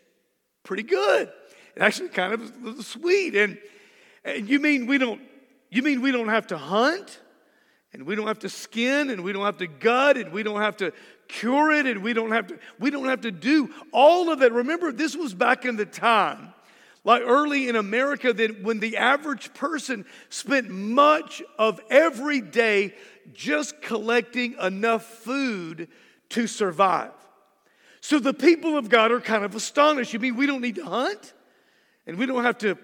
pretty 0.63 0.81
good. 0.81 1.31
It 1.75 1.83
actually 1.83 2.09
kind 2.09 2.33
of 2.33 2.83
sweet. 2.83 3.35
And 3.35 3.59
you 4.25 4.59
mean 4.59 4.87
we 4.87 4.97
don't 4.97 5.21
you 5.69 5.81
mean 5.81 6.01
we 6.01 6.11
don't 6.11 6.29
have 6.29 6.47
to 6.47 6.57
hunt? 6.57 7.19
And 7.93 8.07
we 8.07 8.15
don't 8.15 8.25
have 8.25 8.39
to 8.39 8.49
skin 8.49 9.11
and 9.11 9.23
we 9.23 9.33
don't 9.33 9.45
have 9.45 9.57
to 9.57 9.67
gut 9.67 10.17
and 10.17 10.31
we 10.31 10.41
don't 10.41 10.61
have 10.61 10.77
to 10.77 10.93
cure 11.27 11.71
it 11.71 11.85
and 11.85 12.01
we 12.01 12.13
don't 12.13 12.31
have 12.31 12.47
to 12.47 12.59
we 12.79 12.89
don't 12.89 13.07
have 13.07 13.21
to 13.21 13.31
do 13.31 13.73
all 13.91 14.31
of 14.31 14.39
that. 14.39 14.51
Remember 14.51 14.91
this 14.91 15.15
was 15.15 15.33
back 15.33 15.65
in 15.65 15.75
the 15.75 15.85
time 15.85 16.53
like 17.03 17.21
early 17.21 17.67
in 17.67 17.75
America 17.75 18.31
that 18.33 18.63
when 18.63 18.79
the 18.79 18.97
average 18.97 19.53
person 19.53 20.05
spent 20.29 20.69
much 20.69 21.41
of 21.59 21.81
every 21.89 22.41
day 22.41 22.93
just 23.33 23.81
collecting 23.81 24.55
enough 24.61 25.03
food 25.05 25.87
to 26.29 26.47
survive. 26.47 27.11
So 28.01 28.19
the 28.19 28.33
people 28.33 28.77
of 28.77 28.89
God 28.89 29.11
are 29.11 29.21
kind 29.21 29.43
of 29.43 29.55
astonished. 29.55 30.13
You 30.13 30.19
mean 30.19 30.35
we 30.35 30.45
don't 30.45 30.61
need 30.61 30.75
to 30.75 30.85
hunt? 30.85 31.33
And 32.05 32.17
we 32.17 32.25
don't 32.25 32.43
have 32.43 32.57
to 32.59 32.77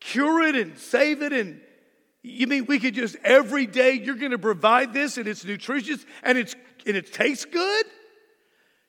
cure 0.00 0.42
it 0.42 0.56
and 0.56 0.78
save 0.78 1.22
it 1.22 1.32
and 1.32 1.60
you 2.22 2.46
mean 2.46 2.66
we 2.66 2.78
could 2.78 2.94
just 2.94 3.16
every 3.24 3.66
day 3.66 3.92
you're 3.92 4.16
going 4.16 4.32
to 4.32 4.38
provide 4.38 4.92
this 4.92 5.18
and 5.18 5.26
it's 5.26 5.44
nutritious 5.44 6.04
and 6.22 6.36
it's 6.36 6.54
and 6.86 6.96
it 6.96 7.12
tastes 7.12 7.44
good? 7.44 7.86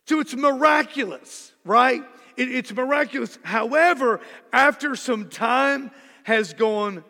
So 0.05 0.19
it's 0.19 0.35
miraculous 0.35 1.53
right? 1.65 2.03
It, 2.37 2.49
it's 2.49 2.73
miraculous. 2.73 3.37
However 3.43 4.21
after 4.51 4.95
some 4.95 5.29
time 5.29 5.91
has 6.23 6.53
gone 6.53 7.03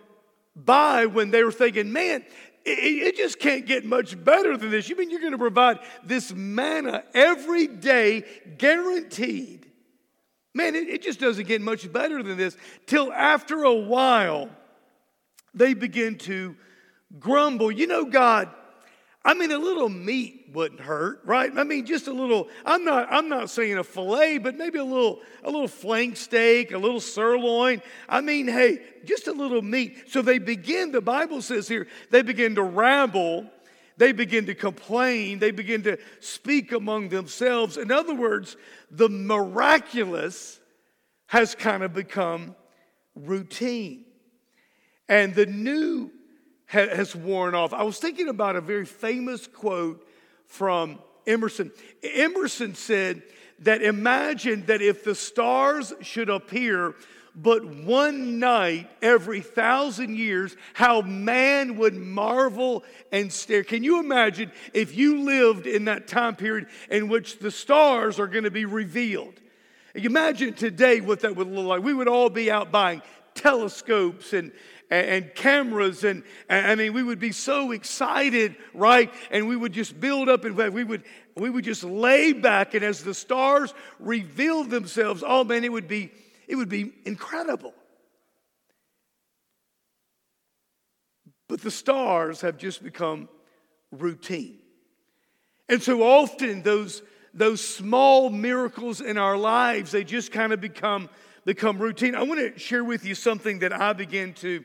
by 0.55 1.05
when 1.05 1.31
they 1.31 1.43
were 1.43 1.51
thinking 1.51 1.91
man 1.91 2.23
it, 2.65 2.71
it 2.71 3.17
just 3.17 3.39
can't 3.39 3.65
get 3.65 3.85
much 3.85 4.21
better 4.21 4.57
than 4.57 4.71
this. 4.71 4.89
You 4.89 4.95
mean 4.95 5.09
you're 5.09 5.21
going 5.21 5.31
to 5.31 5.37
provide 5.37 5.79
this 6.03 6.33
manna 6.33 7.03
every 7.13 7.67
day 7.67 8.25
guaranteed 8.57 9.68
Man, 10.53 10.75
it, 10.75 10.89
it 10.89 11.01
just 11.01 11.19
doesn't 11.19 11.47
get 11.47 11.61
much 11.61 11.91
better 11.91 12.23
than 12.23 12.37
this. 12.37 12.57
Till 12.85 13.13
after 13.13 13.63
a 13.63 13.73
while, 13.73 14.49
they 15.53 15.73
begin 15.73 16.17
to 16.19 16.55
grumble. 17.19 17.71
You 17.71 17.87
know, 17.87 18.05
God, 18.05 18.49
I 19.23 19.33
mean, 19.33 19.51
a 19.51 19.57
little 19.57 19.89
meat 19.89 20.49
wouldn't 20.53 20.79
hurt, 20.79 21.21
right? 21.25 21.51
I 21.55 21.63
mean, 21.63 21.85
just 21.85 22.07
a 22.07 22.13
little. 22.13 22.47
I'm 22.65 22.83
not. 22.83 23.07
I'm 23.11 23.29
not 23.29 23.49
saying 23.49 23.77
a 23.77 23.83
fillet, 23.83 24.39
but 24.39 24.55
maybe 24.55 24.79
a 24.79 24.83
little, 24.83 25.19
a 25.43 25.51
little 25.51 25.67
flank 25.67 26.17
steak, 26.17 26.71
a 26.71 26.77
little 26.77 26.99
sirloin. 27.01 27.81
I 28.07 28.21
mean, 28.21 28.47
hey, 28.47 28.81
just 29.05 29.27
a 29.27 29.33
little 29.33 29.61
meat. 29.61 30.09
So 30.09 30.21
they 30.21 30.39
begin. 30.39 30.91
The 30.91 31.01
Bible 31.01 31.41
says 31.41 31.67
here 31.67 31.87
they 32.09 32.21
begin 32.21 32.55
to 32.55 32.63
ramble. 32.63 33.51
They 33.99 34.13
begin 34.13 34.45
to 34.45 34.55
complain. 34.55 35.39
They 35.39 35.51
begin 35.51 35.83
to 35.83 35.99
speak 36.21 36.71
among 36.71 37.09
themselves. 37.09 37.75
In 37.75 37.91
other 37.91 38.15
words, 38.15 38.55
the 38.89 39.09
miraculous 39.09 40.57
has 41.27 41.53
kind 41.53 41.83
of 41.83 41.93
become 41.93 42.55
routine. 43.13 44.05
And 45.09 45.35
the 45.35 45.45
new 45.45 46.11
has 46.67 47.13
worn 47.13 47.53
off. 47.53 47.73
I 47.73 47.83
was 47.83 47.99
thinking 47.99 48.29
about 48.29 48.55
a 48.55 48.61
very 48.61 48.85
famous 48.85 49.47
quote 49.47 50.07
from 50.45 50.99
Emerson. 51.27 51.69
Emerson 52.01 52.75
said 52.75 53.21
that 53.61 53.81
imagine 53.81 54.65
that 54.67 54.81
if 54.81 55.03
the 55.03 55.15
stars 55.15 55.93
should 56.01 56.29
appear 56.29 56.95
but 57.35 57.63
one 57.63 58.39
night 58.39 58.89
every 59.01 59.41
thousand 59.41 60.17
years, 60.17 60.55
how 60.73 61.01
man 61.01 61.77
would 61.77 61.95
marvel 61.95 62.83
and 63.11 63.31
stare. 63.31 63.63
Can 63.63 63.83
you 63.83 63.99
imagine 63.99 64.51
if 64.73 64.95
you 64.95 65.21
lived 65.21 65.65
in 65.67 65.85
that 65.85 66.07
time 66.07 66.35
period 66.35 66.67
in 66.89 67.07
which 67.07 67.39
the 67.39 67.51
stars 67.51 68.19
are 68.19 68.27
going 68.27 68.43
to 68.43 68.51
be 68.51 68.65
revealed? 68.65 69.35
Imagine 69.95 70.53
today 70.53 71.01
what 71.01 71.21
that 71.21 71.35
would 71.35 71.47
look 71.47 71.65
like. 71.65 71.83
We 71.83 71.93
would 71.93 72.07
all 72.07 72.29
be 72.29 72.51
out 72.51 72.71
buying 72.71 73.01
telescopes 73.35 74.33
and, 74.33 74.51
and 74.89 75.33
cameras 75.33 76.03
and, 76.03 76.23
and 76.49 76.67
I 76.67 76.75
mean 76.75 76.93
we 76.93 77.03
would 77.03 77.19
be 77.19 77.31
so 77.31 77.71
excited, 77.71 78.55
right? 78.73 79.13
And 79.31 79.47
we 79.47 79.55
would 79.55 79.71
just 79.71 79.99
build 79.99 80.29
up 80.29 80.45
and 80.45 80.57
we 80.73 80.83
would 80.83 81.03
we 81.39 81.49
would 81.49 81.63
just 81.63 81.83
lay 81.83 82.33
back 82.33 82.73
and 82.73 82.83
as 82.83 83.03
the 83.03 83.13
stars 83.13 83.73
revealed 83.99 84.69
themselves, 84.69 85.23
oh 85.25 85.43
man, 85.43 85.63
it 85.63 85.71
would 85.71 85.87
be 85.87 86.11
it 86.47 86.55
would 86.55 86.69
be 86.69 86.91
incredible. 87.05 87.73
But 91.47 91.61
the 91.61 91.71
stars 91.71 92.41
have 92.41 92.57
just 92.57 92.83
become 92.83 93.29
routine. 93.91 94.57
And 95.69 95.81
so 95.81 96.01
often 96.01 96.63
those, 96.63 97.03
those 97.33 97.61
small 97.61 98.31
miracles 98.31 98.99
in 98.99 99.19
our 99.19 99.37
lives, 99.37 99.91
they 99.91 100.03
just 100.03 100.31
kind 100.31 100.53
of 100.53 100.59
become, 100.59 101.09
become 101.45 101.77
routine. 101.77 102.15
I 102.15 102.23
want 102.23 102.39
to 102.39 102.59
share 102.59 102.83
with 102.83 103.05
you 103.05 103.13
something 103.13 103.59
that 103.59 103.71
I 103.71 103.93
began 103.93 104.33
to, 104.35 104.63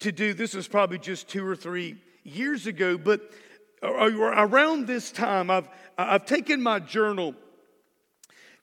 to 0.00 0.12
do. 0.12 0.34
This 0.34 0.54
was 0.54 0.68
probably 0.68 0.98
just 0.98 1.28
two 1.28 1.44
or 1.44 1.56
three 1.56 2.00
years 2.22 2.68
ago, 2.68 2.96
but 2.96 3.32
Uh, 3.82 4.10
around 4.10 4.86
this 4.86 5.12
time, 5.12 5.50
I've, 5.50 5.68
I've 5.96 6.26
taken 6.26 6.60
my 6.62 6.78
journal 6.80 7.34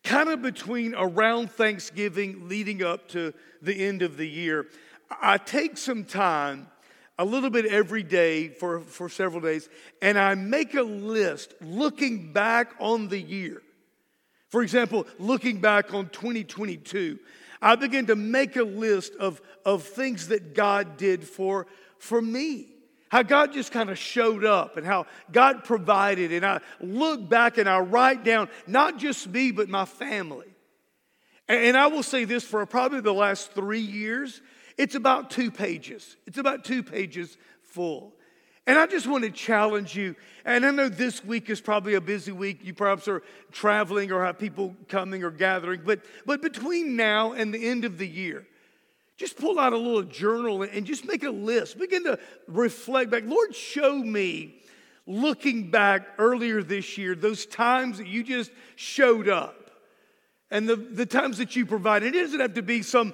kind 0.06 0.30
of 0.30 0.42
between 0.42 0.94
around 0.96 1.52
Thanksgiving 1.52 2.48
leading 2.48 2.84
up 2.84 3.10
to 3.10 3.34
the 3.62 3.86
end 3.86 4.04
of 4.04 4.18
the 4.18 4.28
year, 4.28 4.68
I 5.10 5.38
take 5.38 5.78
some 5.78 6.06
time, 6.06 6.68
a 7.18 7.26
little 7.26 7.50
bit 7.50 7.66
every 7.66 8.04
day 8.04 8.50
for, 8.50 8.82
for 8.82 9.10
several 9.10 9.42
days, 9.42 9.70
and 10.02 10.18
I 10.18 10.36
make 10.36 10.76
a 10.76 10.82
list 10.82 11.54
looking 11.62 12.34
back 12.34 12.74
on 12.80 13.08
the 13.08 13.20
year. 13.20 13.62
For 14.50 14.62
example, 14.62 15.08
looking 15.18 15.60
back 15.60 15.94
on 15.94 16.10
2022, 16.10 17.18
I 17.62 17.76
begin 17.76 18.08
to 18.08 18.16
make 18.16 18.58
a 18.58 18.64
list 18.64 19.14
of, 19.16 19.42
of 19.66 19.84
things 19.84 20.28
that 20.28 20.54
God 20.54 20.98
did 20.98 21.24
for, 21.24 21.68
for 21.98 22.22
me. 22.22 22.75
How 23.10 23.24
God 23.24 23.54
just 23.54 23.72
kind 23.72 23.90
of 23.90 23.98
showed 23.98 24.44
up 24.44 24.78
and 24.78 24.86
how 24.86 25.06
God 25.32 25.64
provided. 25.64 26.32
And 26.32 26.46
I 26.46 26.60
look 26.82 27.30
back 27.30 27.58
and 27.58 27.70
I 27.70 27.80
write 27.80 28.24
down 28.24 28.50
not 28.68 28.98
just 28.98 29.28
me, 29.28 29.52
but 29.52 29.70
my 29.70 29.86
family. 29.86 30.48
And 31.48 31.78
I 31.78 31.88
will 31.88 32.04
say 32.04 32.26
this 32.26 32.44
for 32.44 32.66
probably 32.66 33.02
the 33.02 33.14
last 33.14 33.52
three 33.52 33.80
years, 33.80 34.42
it's 34.78 34.96
about 34.96 35.30
two 35.30 35.52
pages. 35.52 36.18
It's 36.26 36.40
about 36.40 36.66
two 36.66 36.82
pages 36.82 37.38
full. 37.62 38.14
And 38.68 38.80
I 38.80 38.88
just 38.88 39.06
want 39.06 39.24
to 39.24 39.30
challenge 39.30 39.96
you. 39.96 40.16
And 40.44 40.66
I 40.66 40.72
know 40.72 40.90
this 40.90 41.24
week 41.24 41.52
is 41.52 41.62
probably 41.62 41.94
a 41.94 42.02
busy 42.02 42.32
week. 42.32 42.62
You 42.64 42.74
perhaps 42.74 43.08
are 43.08 43.22
traveling 43.52 44.12
or 44.12 44.26
have 44.26 44.40
people 44.40 44.76
coming 44.90 45.24
or 45.24 45.30
gathering. 45.30 45.82
But, 45.86 46.02
but 46.26 46.42
between 46.42 46.96
now 46.96 47.34
and 47.34 47.54
the 47.54 47.64
end 47.64 47.86
of 47.86 48.00
the 48.00 48.08
year, 48.08 48.48
just 49.18 49.38
pull 49.38 49.60
out 49.60 49.74
a 49.74 49.78
little 49.78 50.04
journal 50.04 50.64
and 50.64 50.86
just 50.86 51.06
make 51.06 51.24
a 51.24 51.30
list. 51.30 51.78
Begin 51.78 52.04
to 52.04 52.20
reflect 52.48 53.12
back. 53.12 53.24
Lord, 53.26 53.56
show 53.56 53.96
me, 53.98 54.56
looking 55.08 55.72
back 55.72 56.08
earlier 56.18 56.62
this 56.62 56.98
year, 56.98 57.16
those 57.16 57.46
times 57.46 57.98
that 58.00 58.08
you 58.08 58.24
just 58.24 58.52
showed 58.76 59.30
up 59.30 59.66
and 60.52 60.70
the, 60.70 60.76
the 60.76 61.06
times 61.06 61.38
that 61.40 61.56
you 61.56 61.66
provided. 61.66 62.16
It 62.16 62.22
doesn't 62.22 62.40
have 62.40 62.54
to 62.54 62.62
be 62.62 62.82
some, 62.82 63.14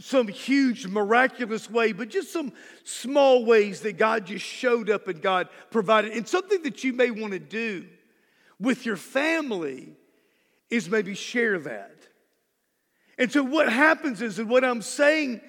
some 0.00 0.28
huge, 0.28 0.86
miraculous 0.86 1.70
way, 1.70 1.92
but 1.92 2.08
just 2.08 2.32
some 2.32 2.52
small 2.84 3.44
ways 3.44 3.80
that 3.82 3.96
God 3.96 4.26
just 4.26 4.44
showed 4.44 4.90
up 4.90 5.08
and 5.08 5.22
God 5.22 5.48
provided. 5.70 6.12
And 6.12 6.26
something 6.26 6.62
that 6.62 6.82
you 6.82 6.92
may 6.92 7.10
want 7.10 7.32
to 7.32 7.38
do 7.38 7.86
with 8.58 8.86
your 8.86 8.96
family 8.96 9.92
is 10.68 10.88
maybe 10.88 11.14
share 11.14 11.58
that. 11.60 11.93
And 13.18 13.30
so, 13.30 13.42
what 13.42 13.72
happens 13.72 14.22
is, 14.22 14.38
and 14.38 14.48
what 14.48 14.64
I'm 14.64 14.82
saying 14.82 15.40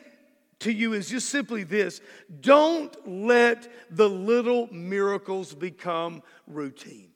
to 0.60 0.72
you 0.72 0.94
is 0.94 1.10
just 1.10 1.30
simply 1.30 1.64
this 1.64 2.02
don't 2.42 2.96
let 3.08 3.68
the 3.92 4.10
little 4.10 4.68
miracles 4.72 5.54
become 5.54 6.22
routine. 6.48 7.10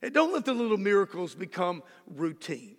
And 0.00 0.14
don't 0.14 0.32
let 0.32 0.44
the 0.44 0.54
little 0.54 0.76
miracles 0.76 1.34
become 1.34 1.82
routine. 2.06 2.76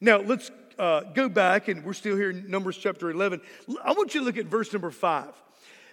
Now, 0.00 0.18
let's 0.18 0.50
uh, 0.78 1.02
go 1.14 1.28
back, 1.28 1.68
and 1.68 1.84
we're 1.84 1.92
still 1.92 2.16
here 2.16 2.30
in 2.30 2.50
Numbers 2.50 2.76
chapter 2.76 3.10
11. 3.10 3.40
I 3.84 3.92
want 3.92 4.14
you 4.14 4.20
to 4.20 4.26
look 4.26 4.36
at 4.36 4.46
verse 4.46 4.72
number 4.72 4.90
five. 4.90 5.32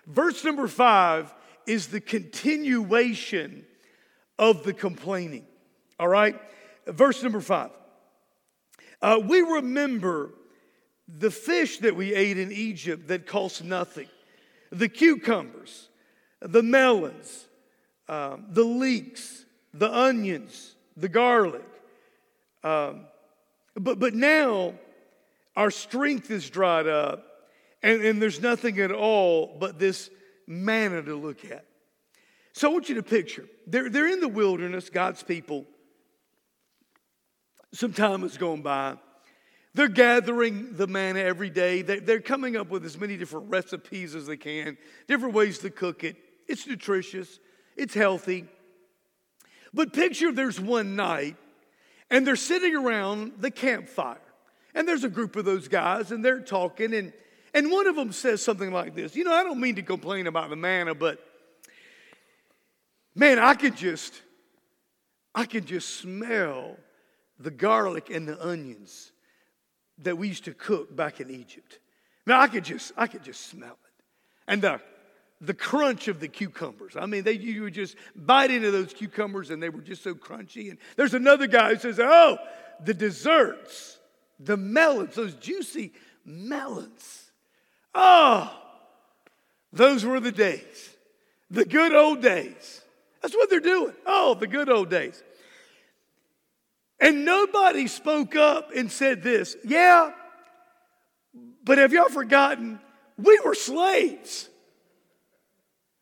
Verse 0.07 0.43
number 0.43 0.67
five 0.67 1.33
is 1.67 1.87
the 1.87 2.01
continuation 2.01 3.65
of 4.39 4.63
the 4.63 4.73
complaining. 4.73 5.45
All 5.99 6.07
right? 6.07 6.39
Verse 6.87 7.21
number 7.21 7.41
five. 7.41 7.69
Uh, 9.01 9.19
we 9.23 9.41
remember 9.41 10.31
the 11.07 11.31
fish 11.31 11.79
that 11.79 11.95
we 11.95 12.13
ate 12.13 12.37
in 12.37 12.51
Egypt 12.51 13.07
that 13.07 13.25
cost 13.25 13.63
nothing, 13.63 14.07
the 14.71 14.89
cucumbers, 14.89 15.89
the 16.41 16.61
melons, 16.61 17.47
um, 18.07 18.45
the 18.49 18.63
leeks, 18.63 19.45
the 19.73 19.91
onions, 19.91 20.75
the 20.97 21.09
garlic. 21.09 21.65
Um, 22.63 23.05
but, 23.75 23.99
but 23.99 24.13
now 24.13 24.73
our 25.55 25.71
strength 25.71 26.29
is 26.31 26.49
dried 26.49 26.87
up, 26.87 27.25
and, 27.81 28.01
and 28.03 28.21
there's 28.21 28.41
nothing 28.41 28.79
at 28.79 28.91
all 28.91 29.57
but 29.59 29.79
this 29.79 30.09
manna 30.45 31.01
to 31.03 31.15
look 31.15 31.45
at. 31.45 31.65
So 32.53 32.69
I 32.69 32.73
want 32.73 32.89
you 32.89 32.95
to 32.95 33.03
picture 33.03 33.45
they're, 33.67 33.89
they're 33.89 34.07
in 34.07 34.19
the 34.19 34.27
wilderness, 34.27 34.89
God's 34.89 35.23
people. 35.23 35.65
Some 37.73 37.93
time 37.93 38.21
has 38.21 38.37
gone 38.37 38.61
by. 38.61 38.97
They're 39.75 39.87
gathering 39.87 40.73
the 40.73 40.87
manna 40.87 41.19
every 41.19 41.49
day. 41.49 41.83
They're 41.83 42.21
coming 42.21 42.57
up 42.57 42.69
with 42.69 42.83
as 42.85 42.97
many 42.97 43.17
different 43.17 43.49
recipes 43.49 44.15
as 44.15 44.25
they 44.25 44.37
can, 44.37 44.77
different 45.07 45.35
ways 45.35 45.59
to 45.59 45.69
cook 45.69 46.03
it. 46.03 46.15
It's 46.47 46.65
nutritious, 46.65 47.39
it's 47.77 47.93
healthy. 47.93 48.45
But 49.73 49.93
picture 49.93 50.31
there's 50.31 50.59
one 50.59 50.95
night 50.95 51.35
and 52.09 52.25
they're 52.25 52.35
sitting 52.35 52.75
around 52.75 53.33
the 53.37 53.51
campfire. 53.51 54.17
And 54.73 54.87
there's 54.87 55.03
a 55.03 55.09
group 55.09 55.35
of 55.35 55.45
those 55.45 55.67
guys 55.67 56.11
and 56.11 56.25
they're 56.25 56.41
talking 56.41 56.93
and 56.93 57.13
and 57.51 57.71
one 57.71 57.87
of 57.87 57.95
them 57.95 58.11
says 58.11 58.43
something 58.43 58.71
like 58.71 58.93
this. 58.93 59.15
You 59.15 59.23
know, 59.23 59.33
I 59.33 59.43
don't 59.43 59.59
mean 59.59 59.75
to 59.75 59.81
complain 59.81 60.27
about 60.27 60.51
the 60.51 60.55
manna, 60.55 60.93
but 60.93 61.19
man, 63.15 63.39
I 63.39 63.53
could 63.53 63.75
just 63.75 64.21
I 65.33 65.45
could 65.45 65.65
just 65.65 65.97
smell 65.97 66.77
the 67.39 67.51
garlic 67.51 68.09
and 68.09 68.27
the 68.27 68.45
onions 68.45 69.11
that 69.99 70.17
we 70.17 70.27
used 70.27 70.45
to 70.45 70.53
cook 70.53 70.95
back 70.95 71.19
in 71.19 71.29
Egypt. 71.29 71.79
Now 72.25 72.39
I 72.41 72.47
could 72.47 72.63
just 72.63 72.91
I 72.97 73.07
could 73.07 73.23
just 73.23 73.47
smell 73.47 73.71
it. 73.71 74.03
And 74.47 74.61
the 74.61 74.81
the 75.41 75.53
crunch 75.53 76.07
of 76.07 76.19
the 76.19 76.27
cucumbers. 76.27 76.97
I 76.97 77.05
mean, 77.05 77.23
they, 77.23 77.31
you 77.31 77.63
would 77.63 77.73
just 77.73 77.95
bite 78.13 78.51
into 78.51 78.71
those 78.71 78.93
cucumbers 78.93 79.51
and 79.51 79.63
they 79.63 79.69
were 79.69 79.81
just 79.81 80.03
so 80.03 80.13
crunchy. 80.13 80.69
And 80.69 80.77
there's 80.97 81.13
another 81.13 81.47
guy 81.47 81.69
who 81.69 81.79
says, 81.79 81.99
Oh, 81.99 82.37
the 82.83 82.93
desserts, 82.93 83.97
the 84.39 84.57
melons, 84.57 85.15
those 85.15 85.35
juicy 85.35 85.93
melons. 86.25 87.31
Oh, 87.95 88.51
those 89.71 90.03
were 90.03 90.19
the 90.19 90.31
days, 90.31 90.89
the 91.49 91.65
good 91.65 91.93
old 91.93 92.21
days. 92.21 92.81
That's 93.21 93.35
what 93.35 93.49
they're 93.49 93.59
doing. 93.59 93.93
Oh, 94.05 94.33
the 94.33 94.47
good 94.47 94.69
old 94.69 94.89
days. 94.89 95.23
And 96.99 97.23
nobody 97.23 97.87
spoke 97.87 98.35
up 98.35 98.71
and 98.75 98.91
said 98.91 99.23
this, 99.23 99.55
yeah, 99.63 100.11
but 101.63 101.77
have 101.77 101.93
y'all 101.93 102.09
forgotten? 102.09 102.79
We 103.17 103.39
were 103.43 103.55
slaves. 103.55 104.49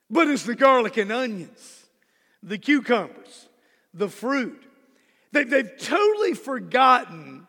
But 0.09 0.27
it's 0.27 0.43
the 0.43 0.55
garlic 0.55 0.97
and 0.97 1.11
onions, 1.11 1.85
the 2.41 2.57
cucumbers, 2.57 3.49
the 3.93 4.09
fruit. 4.09 4.63
They, 5.33 5.43
they've 5.43 5.77
totally 5.77 6.33
forgotten 6.33 7.45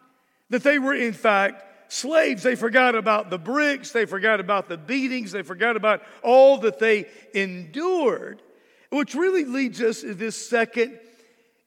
that 0.50 0.62
they 0.62 0.78
were, 0.78 0.94
in 0.94 1.12
fact, 1.12 1.92
slaves. 1.92 2.42
They 2.42 2.56
forgot 2.56 2.94
about 2.94 3.30
the 3.30 3.38
bricks, 3.38 3.92
they 3.92 4.06
forgot 4.06 4.40
about 4.40 4.68
the 4.68 4.76
beatings, 4.76 5.32
they 5.32 5.42
forgot 5.42 5.76
about 5.76 6.02
all 6.22 6.58
that 6.58 6.78
they 6.78 7.06
endured, 7.32 8.42
which 8.90 9.14
really 9.14 9.44
leads 9.44 9.80
us 9.80 10.00
to 10.00 10.14
this 10.14 10.36
second 10.36 10.98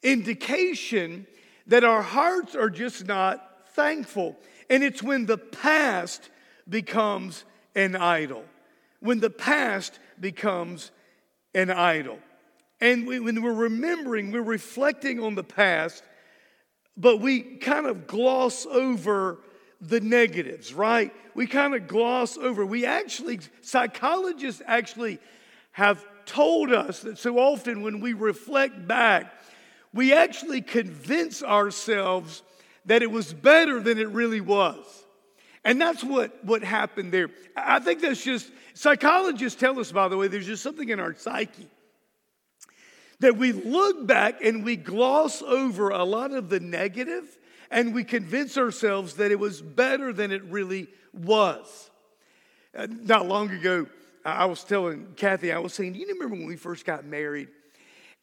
indication 0.04 1.26
that 1.67 1.84
our 1.84 2.02
hearts 2.02 2.56
are 2.56 2.69
just 2.69 3.06
not 3.06 3.67
thankful. 3.74 4.38
And 4.69 4.84
it's 4.84 5.04
when 5.04 5.26
the 5.26 5.38
past 5.38 6.30
becomes 6.67 7.43
an 7.76 7.95
idol. 7.95 8.43
When 9.00 9.19
the 9.19 9.30
past 9.30 10.00
becomes 10.19 10.91
an 11.54 11.69
idol. 11.69 12.19
And 12.80 13.06
we, 13.06 13.19
when 13.19 13.41
we're 13.41 13.54
remembering, 13.54 14.32
we're 14.32 14.41
reflecting 14.41 15.19
on 15.19 15.36
the 15.36 15.43
past, 15.43 16.04
but 16.97 17.17
we 17.17 17.41
kind 17.41 17.86
of 17.86 18.08
gloss 18.08 18.65
over 18.65 19.39
the 19.80 20.00
negatives, 20.00 20.74
right? 20.74 21.13
We 21.36 21.47
kind 21.47 21.76
of 21.76 21.88
gloss 21.88 22.38
over. 22.38 22.65
We 22.65 22.86
actually, 22.86 23.39
psychologists 23.62 24.62
actually 24.65 25.19
have 25.71 26.06
told 26.26 26.71
us 26.71 27.02
that 27.02 27.17
so 27.17 27.39
often 27.39 27.82
when 27.82 28.00
we 28.00 28.13
reflect 28.13 28.88
back, 28.88 29.34
we 29.93 30.13
actually 30.13 30.62
convince 30.62 31.43
ourselves 31.43 32.43
that 32.86 33.01
it 33.01 33.12
was 33.12 33.34
better 33.34 33.80
than 33.80 33.97
it 33.97 34.10
really 34.10 34.41
was. 34.41 34.86
And 35.63 35.80
that's 35.80 36.04
what, 36.04 36.43
what 36.43 36.63
happened 36.63 37.12
there. 37.12 37.30
I 37.56 37.80
think 37.80 38.01
that's 38.01 38.23
just, 38.23 38.51
psychologists 38.73 39.60
tell 39.60 39.80
us, 39.80 39.91
by 39.91 40.08
the 40.08 40.17
way, 40.17 40.27
there's 40.27 40.47
just 40.47 40.63
something 40.63 40.89
in 40.89 40.99
our 40.99 41.13
psyche 41.13 41.67
that 43.19 43.38
we 43.38 43.51
look 43.51 44.08
back 44.08 44.43
and 44.43 44.65
we 44.65 44.75
gloss 44.75 45.43
over 45.43 45.89
a 45.89 46.04
lot 46.04 46.32
of 46.32 46.49
the 46.49 46.60
negative 46.60 47.38
and 47.69 47.93
we 47.93 48.04
convince 48.04 48.58
ourselves 48.58 49.15
that 49.15 49.32
it 49.32 49.39
was 49.39 49.62
better 49.62 50.12
than 50.12 50.32
it 50.32 50.43
really 50.45 50.88
was. 51.13 51.91
Uh, 52.75 52.88
not 52.89 53.27
long 53.27 53.51
ago, 53.51 53.86
I 54.25 54.45
was 54.45 54.63
telling 54.63 55.13
Kathy, 55.15 55.51
I 55.51 55.60
was 55.60 55.73
saying, 55.73 55.93
do 55.93 55.99
you 55.99 56.08
remember 56.08 56.36
when 56.36 56.47
we 56.47 56.56
first 56.56 56.86
got 56.86 57.06
married 57.06 57.49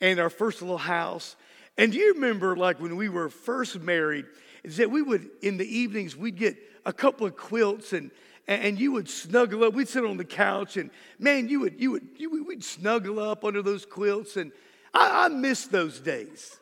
and 0.00 0.18
our 0.18 0.30
first 0.30 0.62
little 0.62 0.78
house? 0.78 1.36
And 1.78 1.92
do 1.92 1.98
you 1.98 2.12
remember, 2.14 2.56
like, 2.56 2.80
when 2.80 2.96
we 2.96 3.08
were 3.08 3.30
first 3.30 3.80
married, 3.80 4.26
is 4.64 4.76
that 4.76 4.90
we 4.90 5.00
would, 5.00 5.30
in 5.40 5.56
the 5.56 5.78
evenings, 5.78 6.16
we'd 6.16 6.36
get 6.36 6.56
a 6.84 6.92
couple 6.92 7.26
of 7.26 7.36
quilts 7.36 7.92
and 7.92 8.10
and 8.48 8.80
you 8.80 8.92
would 8.92 9.10
snuggle 9.10 9.62
up. 9.64 9.74
We'd 9.74 9.88
sit 9.88 10.06
on 10.06 10.16
the 10.16 10.24
couch, 10.24 10.78
and 10.78 10.90
man, 11.18 11.50
you 11.50 11.60
would 11.60 11.78
you 11.78 11.92
would 11.92 12.08
you, 12.16 12.44
we'd 12.44 12.64
snuggle 12.64 13.20
up 13.20 13.44
under 13.44 13.60
those 13.60 13.84
quilts, 13.84 14.38
and 14.38 14.52
I, 14.94 15.26
I 15.26 15.28
miss 15.28 15.66
those 15.66 16.00
days. 16.00 16.58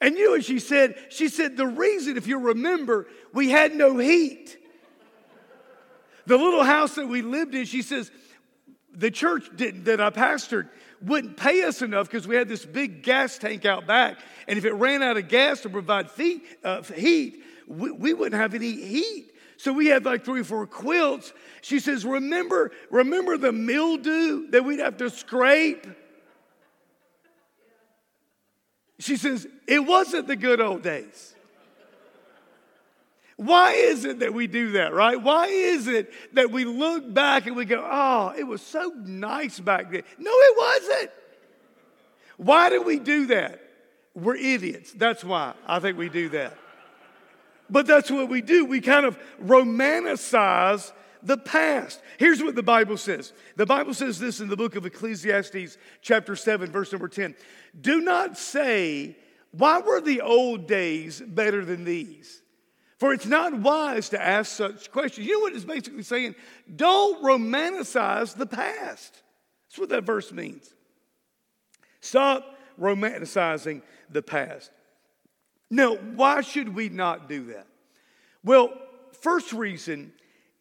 And 0.00 0.16
you 0.16 0.26
know 0.26 0.30
what 0.32 0.44
she 0.44 0.58
said? 0.58 0.96
She 1.10 1.28
said 1.28 1.56
the 1.56 1.66
reason, 1.66 2.16
if 2.16 2.26
you 2.26 2.38
remember, 2.38 3.06
we 3.32 3.50
had 3.50 3.72
no 3.72 3.98
heat. 3.98 4.58
The 6.26 6.36
little 6.36 6.64
house 6.64 6.96
that 6.96 7.06
we 7.06 7.22
lived 7.22 7.54
in, 7.54 7.66
she 7.66 7.82
says, 7.82 8.10
the 8.92 9.12
church 9.12 9.48
didn't 9.54 9.84
that 9.84 10.00
I 10.00 10.10
pastored 10.10 10.68
wouldn't 11.04 11.36
pay 11.36 11.64
us 11.64 11.82
enough 11.82 12.10
because 12.10 12.26
we 12.26 12.36
had 12.36 12.48
this 12.48 12.64
big 12.64 13.02
gas 13.02 13.38
tank 13.38 13.64
out 13.64 13.86
back. 13.86 14.18
And 14.46 14.58
if 14.58 14.64
it 14.64 14.72
ran 14.72 15.02
out 15.02 15.16
of 15.16 15.28
gas 15.28 15.60
to 15.62 15.68
provide 15.68 16.10
fee, 16.10 16.42
uh, 16.64 16.82
heat, 16.82 17.42
we, 17.66 17.90
we 17.90 18.14
wouldn't 18.14 18.40
have 18.40 18.54
any 18.54 18.72
heat. 18.72 19.32
So 19.56 19.72
we 19.72 19.86
had 19.86 20.04
like 20.04 20.24
three 20.24 20.40
or 20.40 20.44
four 20.44 20.66
quilts. 20.66 21.32
She 21.60 21.78
says, 21.78 22.04
Remember, 22.04 22.72
remember 22.90 23.36
the 23.36 23.52
mildew 23.52 24.48
that 24.50 24.64
we'd 24.64 24.80
have 24.80 24.96
to 24.96 25.10
scrape? 25.10 25.86
She 28.98 29.16
says, 29.16 29.46
It 29.68 29.80
wasn't 29.80 30.26
the 30.26 30.36
good 30.36 30.60
old 30.60 30.82
days. 30.82 31.34
Why 33.42 33.72
is 33.72 34.04
it 34.04 34.20
that 34.20 34.32
we 34.32 34.46
do 34.46 34.72
that, 34.72 34.94
right? 34.94 35.20
Why 35.20 35.46
is 35.46 35.88
it 35.88 36.12
that 36.34 36.50
we 36.50 36.64
look 36.64 37.12
back 37.12 37.46
and 37.46 37.56
we 37.56 37.64
go, 37.64 37.84
oh, 37.84 38.32
it 38.36 38.44
was 38.44 38.62
so 38.62 38.92
nice 39.04 39.58
back 39.58 39.90
then? 39.90 40.02
No, 40.18 40.30
it 40.30 40.56
wasn't. 40.56 41.10
Why 42.36 42.70
do 42.70 42.82
we 42.82 42.98
do 42.98 43.26
that? 43.26 43.60
We're 44.14 44.36
idiots. 44.36 44.92
That's 44.92 45.24
why 45.24 45.54
I 45.66 45.80
think 45.80 45.98
we 45.98 46.08
do 46.08 46.28
that. 46.30 46.56
But 47.68 47.86
that's 47.86 48.10
what 48.10 48.28
we 48.28 48.42
do. 48.42 48.64
We 48.64 48.80
kind 48.80 49.06
of 49.06 49.18
romanticize 49.42 50.92
the 51.22 51.38
past. 51.38 52.00
Here's 52.18 52.42
what 52.42 52.54
the 52.54 52.62
Bible 52.62 52.96
says. 52.96 53.32
The 53.56 53.66
Bible 53.66 53.94
says 53.94 54.18
this 54.18 54.40
in 54.40 54.48
the 54.48 54.56
book 54.56 54.76
of 54.76 54.84
Ecclesiastes, 54.84 55.78
chapter 56.02 56.36
7, 56.36 56.70
verse 56.70 56.92
number 56.92 57.08
10. 57.08 57.34
Do 57.80 58.00
not 58.00 58.36
say, 58.36 59.16
Why 59.52 59.80
were 59.80 60.00
the 60.00 60.20
old 60.20 60.66
days 60.66 61.20
better 61.20 61.64
than 61.64 61.84
these? 61.84 62.41
For 63.02 63.12
it's 63.12 63.26
not 63.26 63.52
wise 63.52 64.10
to 64.10 64.22
ask 64.22 64.52
such 64.52 64.92
questions. 64.92 65.26
You 65.26 65.32
know 65.32 65.40
what 65.40 65.54
it's 65.56 65.64
basically 65.64 66.04
saying? 66.04 66.36
Don't 66.76 67.20
romanticize 67.20 68.36
the 68.36 68.46
past. 68.46 69.22
That's 69.68 69.80
what 69.80 69.88
that 69.88 70.04
verse 70.04 70.30
means. 70.30 70.72
Stop 72.00 72.44
romanticizing 72.80 73.82
the 74.08 74.22
past. 74.22 74.70
Now, 75.68 75.96
why 75.96 76.42
should 76.42 76.76
we 76.76 76.90
not 76.90 77.28
do 77.28 77.46
that? 77.46 77.66
Well, 78.44 78.72
first 79.20 79.52
reason 79.52 80.12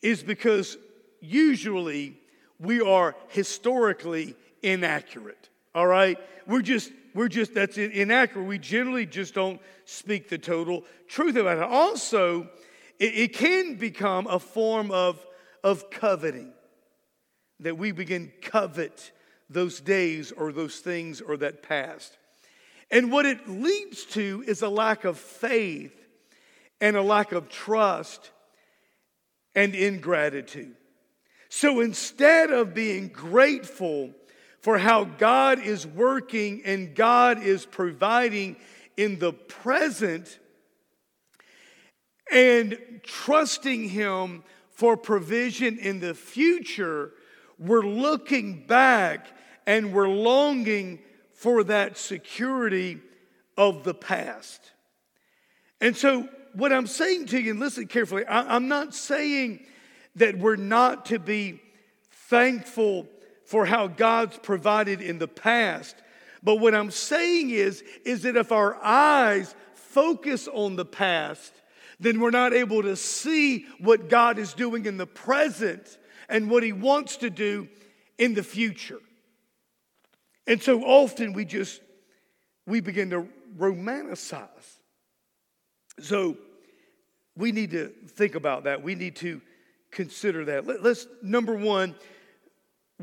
is 0.02 0.24
because 0.24 0.80
usually 1.20 2.18
we 2.60 2.82
are 2.82 3.16
historically 3.28 4.34
inaccurate. 4.64 5.50
All 5.76 5.86
right? 5.86 6.18
We're 6.48 6.64
just 6.64 6.92
we're 7.14 7.28
just 7.28 7.54
that's 7.54 7.78
inaccurate. 7.78 8.46
We 8.46 8.58
generally 8.58 9.06
just 9.06 9.34
don't 9.34 9.62
speak 9.86 10.30
the 10.30 10.38
total 10.38 10.86
truth 11.08 11.36
about 11.36 11.58
it. 11.58 11.64
Also, 11.64 12.50
it, 13.00 13.16
it 13.16 13.34
can 13.34 13.76
become 13.76 14.28
a 14.28 14.40
form 14.40 14.92
of, 14.92 15.26
of 15.64 15.90
coveting, 15.90 16.54
that 17.60 17.78
we 17.78 17.92
begin 17.92 18.32
covet 18.42 19.12
those 19.50 19.82
days 19.82 20.32
or 20.32 20.52
those 20.52 20.80
things 20.80 21.22
or 21.22 21.38
that 21.38 21.62
past. 21.62 22.18
And 22.90 23.12
what 23.12 23.26
it 23.26 23.48
leads 23.48 24.06
to 24.08 24.44
is 24.48 24.62
a 24.62 24.70
lack 24.70 25.06
of 25.06 25.18
faith 25.18 25.96
and 26.80 26.96
a 26.96 27.02
lack 27.02 27.32
of 27.32 27.50
trust 27.50 28.32
and 29.56 29.76
ingratitude. 29.76 30.76
So 31.50 31.82
instead 31.82 32.52
of 32.52 32.74
being 32.74 33.10
grateful 33.10 34.14
for 34.62 34.78
how 34.78 35.04
God 35.04 35.60
is 35.60 35.86
working 35.86 36.62
and 36.66 36.96
God 36.96 37.42
is 37.42 37.66
providing 37.66 38.56
in 38.96 39.18
the 39.18 39.34
present 39.34 40.40
and 42.32 42.78
trusting 43.04 43.90
Him 43.90 44.44
for 44.70 44.96
provision 44.96 45.78
in 45.80 46.00
the 46.00 46.14
future, 46.14 47.12
we're 47.58 47.82
looking 47.82 48.66
back 48.66 49.28
and 49.66 49.94
we're 49.94 50.08
longing 50.08 51.00
for 51.34 51.64
that 51.64 51.98
security 51.98 53.00
of 53.58 53.84
the 53.84 53.94
past. 53.94 54.72
And 55.80 55.98
so, 55.98 56.30
what 56.54 56.72
I'm 56.72 56.88
saying 56.88 57.28
to 57.28 57.40
you, 57.40 57.52
and 57.52 57.60
listen 57.60 57.88
carefully, 57.88 58.26
I, 58.26 58.56
am 58.56 58.68
not 58.68 58.94
saying 58.94 59.66
that 60.16 60.38
we're 60.38 60.56
not 60.56 61.08
to 61.08 61.18
be 61.18 61.62
thankful 62.12 63.08
for 63.52 63.66
how 63.66 63.86
God's 63.86 64.38
provided 64.38 65.02
in 65.02 65.20
the 65.20 65.28
past. 65.28 65.98
But 66.42 66.56
what 66.56 66.74
I'm 66.74 66.90
saying 66.90 67.50
is, 67.50 67.84
is 68.06 68.24
that 68.24 68.38
if 68.38 68.54
our 68.54 68.82
eyes 68.82 69.54
focus 69.74 70.48
on 70.48 70.78
the 70.78 70.86
past, 70.86 71.52
then 72.00 72.22
we're 72.22 72.32
not 72.32 72.54
able 72.54 72.82
to 72.82 72.96
see 72.96 73.66
what 73.80 74.08
God 74.08 74.40
is 74.40 74.54
doing 74.54 74.86
in 74.86 74.96
the 74.96 75.06
present 75.06 75.98
and 76.30 76.50
what 76.50 76.64
He 76.64 76.72
wants 76.72 77.18
to 77.18 77.30
do 77.30 77.68
in 78.18 78.36
the 78.36 78.42
future. 78.42 79.00
And 80.48 80.64
so 80.64 80.82
often 80.84 81.34
we 81.34 81.44
just 81.44 81.82
we 82.66 82.80
begin 82.80 83.10
to 83.10 83.28
romanticize. 83.58 84.48
So 86.00 86.38
we 87.36 87.52
need 87.52 87.72
to 87.72 87.90
think 88.08 88.36
about 88.36 88.64
that. 88.64 88.82
We 88.82 88.96
need 88.96 89.18
to 89.18 89.42
consider 89.92 90.46
that. 90.46 90.66
Let, 90.66 90.86
us 90.86 91.06
number 91.22 91.54
1 91.54 91.96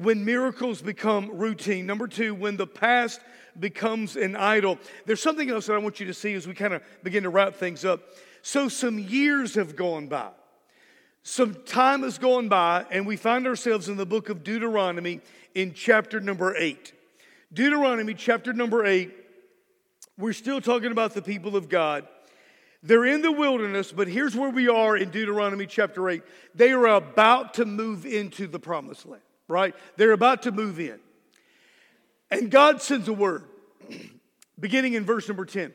when 0.02 0.24
miracles 0.24 0.82
become 0.82 1.30
routine. 1.36 1.86
Number 1.86 2.06
2 2.06 2.34
when 2.34 2.56
the 2.56 2.66
past 2.66 3.20
becomes 3.58 4.16
an 4.16 4.36
idol. 4.36 4.78
There's 5.06 5.22
something 5.22 5.50
else 5.50 5.66
that 5.66 5.74
I 5.74 5.78
want 5.78 6.00
you 6.00 6.06
to 6.06 6.14
see 6.14 6.34
as 6.34 6.46
we 6.46 6.54
kind 6.54 6.74
of 6.74 6.82
begin 7.02 7.24
to 7.24 7.30
wrap 7.30 7.54
things 7.54 7.84
up. 7.84 8.02
So 8.42 8.68
some 8.68 8.98
years 8.98 9.54
have 9.54 9.76
gone 9.76 10.06
by. 10.06 10.30
Some 11.22 11.54
time 11.66 12.02
has 12.02 12.16
gone 12.18 12.48
by, 12.48 12.86
and 12.90 13.06
we 13.06 13.16
find 13.16 13.46
ourselves 13.46 13.88
in 13.88 13.96
the 13.96 14.06
book 14.06 14.28
of 14.28 14.44
Deuteronomy 14.44 15.20
in 15.54 15.74
chapter 15.74 16.20
number 16.20 16.56
eight. 16.56 16.92
Deuteronomy 17.52 18.14
chapter 18.14 18.52
number 18.52 18.86
eight, 18.86 19.12
we're 20.16 20.32
still 20.32 20.60
talking 20.60 20.92
about 20.92 21.14
the 21.14 21.22
people 21.22 21.56
of 21.56 21.68
God. 21.68 22.06
They're 22.82 23.06
in 23.06 23.22
the 23.22 23.32
wilderness, 23.32 23.90
but 23.90 24.06
here's 24.06 24.36
where 24.36 24.50
we 24.50 24.68
are 24.68 24.96
in 24.96 25.10
Deuteronomy 25.10 25.66
chapter 25.66 26.08
8. 26.08 26.22
They 26.54 26.70
are 26.70 26.86
about 26.86 27.54
to 27.54 27.64
move 27.64 28.06
into 28.06 28.46
the 28.46 28.60
promised 28.60 29.04
land, 29.06 29.22
right? 29.48 29.74
They're 29.96 30.12
about 30.12 30.42
to 30.42 30.52
move 30.52 30.78
in. 30.78 31.00
And 32.30 32.50
God 32.50 32.82
sends 32.82 33.08
a 33.08 33.12
word, 33.12 33.44
beginning 34.60 34.94
in 34.94 35.04
verse 35.04 35.26
number 35.26 35.46
10. 35.46 35.72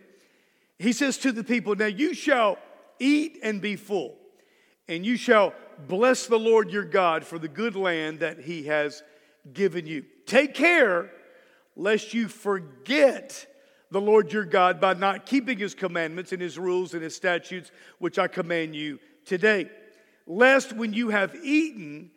He 0.77 0.93
says 0.93 1.17
to 1.19 1.31
the 1.31 1.43
people, 1.43 1.75
Now 1.75 1.88
you 1.88 2.13
shall 2.13 2.57
eat 2.99 3.39
and 3.43 3.62
be 3.62 3.75
full, 3.75 4.15
and 4.88 5.05
you 5.05 5.17
shall 5.17 5.53
bless 5.88 6.27
the 6.27 6.39
Lord 6.39 6.71
your 6.71 6.86
God 6.86 7.25
for 7.25 7.39
the 7.39 7.47
good 7.47 7.75
land 7.75 8.19
that 8.19 8.39
he 8.39 8.63
has 8.63 9.03
given 9.51 9.88
you. 9.88 10.05
Take 10.25 10.53
care 10.53 11.12
lest 11.75 12.13
you 12.13 12.27
forget 12.27 13.47
the 13.91 14.01
Lord 14.01 14.31
your 14.31 14.45
God 14.45 14.79
by 14.79 14.93
not 14.93 15.25
keeping 15.25 15.57
his 15.57 15.75
commandments 15.75 16.31
and 16.31 16.41
his 16.41 16.57
rules 16.57 16.93
and 16.93 17.03
his 17.03 17.15
statutes, 17.15 17.71
which 17.99 18.17
I 18.17 18.27
command 18.27 18.75
you 18.75 18.99
today. 19.25 19.69
Lest 20.25 20.73
when 20.73 20.93
you 20.93 21.09
have 21.09 21.36
eaten 21.43 22.12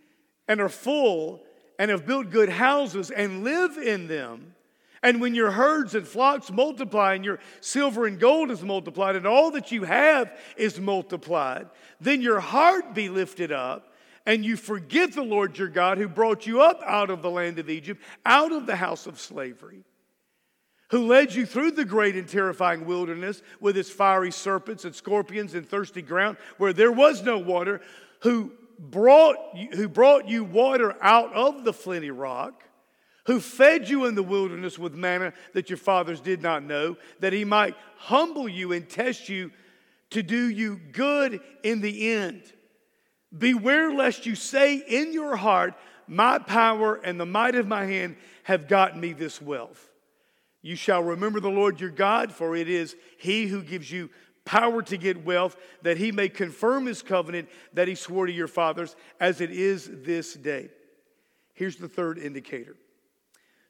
and 0.48 0.60
are 0.60 0.68
full 0.68 1.42
and 1.78 1.90
have 1.90 2.06
built 2.06 2.30
good 2.30 2.48
houses 2.48 3.10
and 3.10 3.44
live 3.44 3.76
in 3.76 4.06
them, 4.06 4.54
and 5.02 5.20
when 5.20 5.34
your 5.34 5.50
herds 5.52 5.94
and 5.94 6.06
flocks 6.06 6.50
multiply, 6.50 7.14
and 7.14 7.24
your 7.24 7.38
silver 7.60 8.06
and 8.06 8.18
gold 8.18 8.50
is 8.50 8.62
multiplied, 8.62 9.14
and 9.14 9.26
all 9.26 9.52
that 9.52 9.70
you 9.70 9.84
have 9.84 10.36
is 10.56 10.80
multiplied, 10.80 11.68
then 12.00 12.22
your 12.22 12.40
heart 12.40 12.94
be 12.94 13.08
lifted 13.08 13.52
up, 13.52 13.92
and 14.24 14.44
you 14.44 14.56
forget 14.56 15.12
the 15.12 15.22
Lord 15.22 15.56
your 15.58 15.68
God 15.68 15.98
who 15.98 16.08
brought 16.08 16.46
you 16.46 16.60
up 16.60 16.80
out 16.84 17.10
of 17.10 17.22
the 17.22 17.30
land 17.30 17.58
of 17.58 17.70
Egypt, 17.70 18.02
out 18.24 18.50
of 18.50 18.66
the 18.66 18.74
house 18.74 19.06
of 19.06 19.20
slavery, 19.20 19.84
who 20.90 21.06
led 21.06 21.32
you 21.34 21.46
through 21.46 21.72
the 21.72 21.84
great 21.84 22.16
and 22.16 22.28
terrifying 22.28 22.86
wilderness 22.86 23.42
with 23.60 23.76
its 23.76 23.90
fiery 23.90 24.32
serpents 24.32 24.84
and 24.84 24.94
scorpions 24.94 25.54
and 25.54 25.68
thirsty 25.68 26.02
ground 26.02 26.36
where 26.56 26.72
there 26.72 26.90
was 26.90 27.22
no 27.22 27.38
water, 27.38 27.80
who 28.22 28.50
brought, 28.78 29.36
who 29.74 29.88
brought 29.88 30.28
you 30.28 30.44
water 30.44 30.96
out 31.00 31.32
of 31.34 31.64
the 31.64 31.72
flinty 31.72 32.10
rock 32.10 32.62
who 33.26 33.40
fed 33.40 33.88
you 33.88 34.06
in 34.06 34.14
the 34.14 34.22
wilderness 34.22 34.78
with 34.78 34.94
manna 34.94 35.32
that 35.52 35.68
your 35.68 35.76
fathers 35.76 36.20
did 36.20 36.42
not 36.42 36.62
know, 36.62 36.96
that 37.20 37.32
he 37.32 37.44
might 37.44 37.74
humble 37.96 38.48
you 38.48 38.72
and 38.72 38.88
test 38.88 39.28
you 39.28 39.50
to 40.10 40.22
do 40.22 40.48
you 40.48 40.80
good 40.92 41.40
in 41.62 41.80
the 41.80 42.12
end. 42.12 42.42
Beware 43.36 43.92
lest 43.92 44.26
you 44.26 44.34
say 44.34 44.76
in 44.76 45.12
your 45.12 45.36
heart, 45.36 45.74
My 46.06 46.38
power 46.38 46.94
and 46.94 47.18
the 47.18 47.26
might 47.26 47.56
of 47.56 47.66
my 47.66 47.84
hand 47.84 48.16
have 48.44 48.68
gotten 48.68 49.00
me 49.00 49.12
this 49.12 49.42
wealth. 49.42 49.90
You 50.62 50.76
shall 50.76 51.02
remember 51.02 51.40
the 51.40 51.48
Lord 51.48 51.80
your 51.80 51.90
God, 51.90 52.32
for 52.32 52.54
it 52.54 52.68
is 52.68 52.94
he 53.18 53.46
who 53.46 53.62
gives 53.62 53.90
you 53.90 54.08
power 54.46 54.80
to 54.80 54.96
get 54.96 55.26
wealth, 55.26 55.56
that 55.82 55.98
he 55.98 56.10
may 56.10 56.30
confirm 56.30 56.86
his 56.86 57.02
covenant 57.02 57.50
that 57.74 57.88
he 57.88 57.94
swore 57.94 58.24
to 58.24 58.32
your 58.32 58.48
fathers, 58.48 58.96
as 59.20 59.42
it 59.42 59.50
is 59.50 59.90
this 59.92 60.32
day. 60.32 60.70
Here's 61.52 61.76
the 61.76 61.88
third 61.88 62.18
indicator 62.18 62.76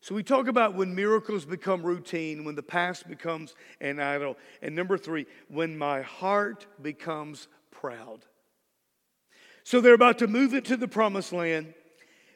so 0.07 0.15
we 0.15 0.23
talk 0.23 0.47
about 0.47 0.75
when 0.75 0.95
miracles 0.95 1.45
become 1.45 1.83
routine, 1.83 2.45
when 2.45 2.55
the 2.55 2.63
past 2.63 3.09
becomes 3.09 3.57
an 3.81 3.99
idol. 3.99 4.37
And 4.63 4.73
number 4.73 4.97
three, 4.97 5.27
when 5.49 5.77
my 5.77 6.03
heart 6.03 6.65
becomes 6.81 7.49
proud. 7.73 8.21
So 9.65 9.81
they're 9.81 9.95
about 9.95 10.19
to 10.19 10.29
move 10.29 10.55
into 10.55 10.77
the 10.77 10.87
promised 10.87 11.33
land. 11.33 11.75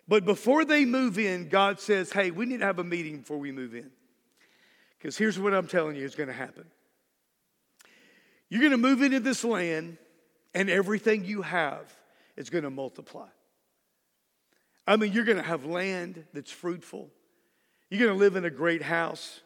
But 0.09 0.25
before 0.25 0.65
they 0.65 0.85
move 0.85 1.17
in, 1.17 1.49
God 1.49 1.79
says, 1.79 2.11
hey, 2.11 2.33
we 2.33 2.45
need 2.45 2.59
to 2.59 2.67
have 2.67 2.81
a 2.81 2.85
meeting 2.85 3.19
before 3.19 3.39
we 3.39 3.53
move 3.53 3.77
in. 3.77 3.93
Because 4.99 5.17
here's 5.17 5.39
what 5.39 5.55
I'm 5.55 5.69
telling 5.69 5.95
you 5.95 6.05
is 6.05 6.17
going 6.17 6.27
to 6.27 6.33
happen 6.33 6.65
you're 8.51 8.61
going 8.61 8.73
to 8.73 8.77
move 8.77 9.01
into 9.01 9.21
this 9.21 9.45
land, 9.45 9.97
and 10.53 10.69
everything 10.69 11.25
you 11.25 11.43
have 11.43 11.91
is 12.37 12.51
going 12.51 12.65
to 12.65 12.71
multiply. 12.71 13.29
I 14.87 14.97
mean, 14.97 15.13
you're 15.13 15.25
going 15.25 15.39
to 15.39 15.43
have 15.43 15.65
land 15.65 16.25
that's 16.35 16.51
fruitful. 16.51 17.11
You're 17.89 18.01
going 18.01 18.19
to 18.19 18.19
live 18.19 18.35
in 18.35 18.45
a 18.45 18.51
great 18.51 18.83
house. 18.83 19.41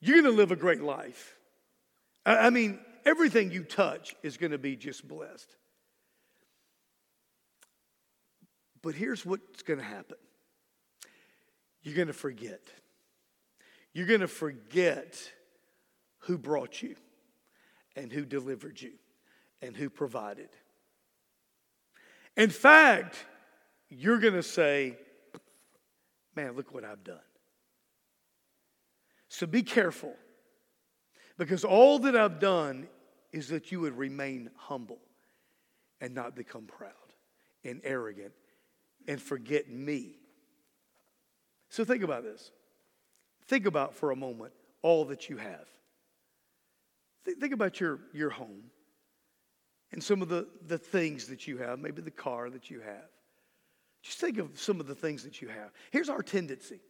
You're 0.00 0.20
going 0.20 0.30
to 0.30 0.38
live 0.38 0.52
a 0.52 0.56
great 0.56 0.82
life. 0.82 1.36
I 2.26 2.50
mean, 2.50 2.78
everything 3.06 3.50
you 3.50 3.64
touch 3.64 4.14
is 4.22 4.36
going 4.36 4.52
to 4.52 4.58
be 4.58 4.76
just 4.76 5.06
blessed. 5.08 5.56
But 8.82 8.94
here's 8.94 9.24
what's 9.24 9.62
going 9.62 9.78
to 9.78 9.84
happen 9.84 10.18
you're 11.82 11.96
going 11.96 12.08
to 12.08 12.12
forget. 12.12 12.60
You're 13.94 14.06
going 14.06 14.20
to 14.20 14.28
forget 14.28 15.16
who 16.20 16.36
brought 16.36 16.82
you 16.82 16.96
and 17.96 18.12
who 18.12 18.24
delivered 18.24 18.80
you 18.80 18.92
and 19.62 19.76
who 19.76 19.88
provided. 19.88 20.48
In 22.36 22.50
fact, 22.50 23.24
you're 23.88 24.18
going 24.18 24.34
to 24.34 24.42
say, 24.42 24.98
Man, 26.36 26.56
look 26.56 26.74
what 26.74 26.84
I've 26.84 27.04
done. 27.04 27.20
So 29.28 29.46
be 29.46 29.62
careful 29.62 30.14
because 31.38 31.64
all 31.64 31.98
that 32.00 32.16
I've 32.16 32.40
done 32.40 32.88
is 33.32 33.48
that 33.48 33.72
you 33.72 33.80
would 33.80 33.96
remain 33.96 34.50
humble 34.56 34.98
and 36.00 36.14
not 36.14 36.34
become 36.34 36.66
proud 36.66 36.90
and 37.64 37.80
arrogant 37.84 38.32
and 39.08 39.20
forget 39.20 39.68
me. 39.68 40.16
So 41.68 41.84
think 41.84 42.02
about 42.02 42.22
this. 42.22 42.50
Think 43.46 43.66
about 43.66 43.94
for 43.94 44.10
a 44.10 44.16
moment 44.16 44.52
all 44.82 45.04
that 45.06 45.28
you 45.28 45.36
have. 45.36 45.66
Think 47.24 47.54
about 47.54 47.80
your, 47.80 48.00
your 48.12 48.30
home 48.30 48.64
and 49.92 50.02
some 50.02 50.22
of 50.22 50.28
the, 50.28 50.46
the 50.66 50.78
things 50.78 51.28
that 51.28 51.46
you 51.46 51.58
have, 51.58 51.78
maybe 51.78 52.02
the 52.02 52.10
car 52.10 52.50
that 52.50 52.70
you 52.70 52.80
have. 52.80 53.08
Just 54.02 54.18
think 54.18 54.38
of 54.38 54.58
some 54.60 54.80
of 54.80 54.86
the 54.86 54.94
things 54.94 55.22
that 55.24 55.40
you 55.40 55.48
have. 55.48 55.70
Here's 55.90 56.08
our 56.08 56.22
tendency 56.22 56.80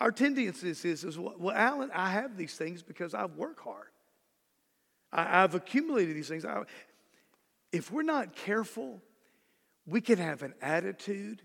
our 0.00 0.10
tendency 0.10 0.70
is, 0.70 0.84
is, 0.84 1.18
well, 1.18 1.54
Alan, 1.54 1.90
I 1.94 2.10
have 2.10 2.36
these 2.36 2.56
things 2.56 2.82
because 2.82 3.12
I 3.12 3.26
work 3.26 3.60
hard. 3.60 3.88
I, 5.12 5.24
have 5.24 5.54
accumulated 5.54 6.16
these 6.16 6.28
things. 6.28 6.46
I, 6.46 6.62
if 7.70 7.92
we're 7.92 8.02
not 8.02 8.34
careful, 8.34 9.02
we 9.86 10.00
can 10.00 10.18
have 10.18 10.42
an 10.42 10.54
attitude 10.62 11.42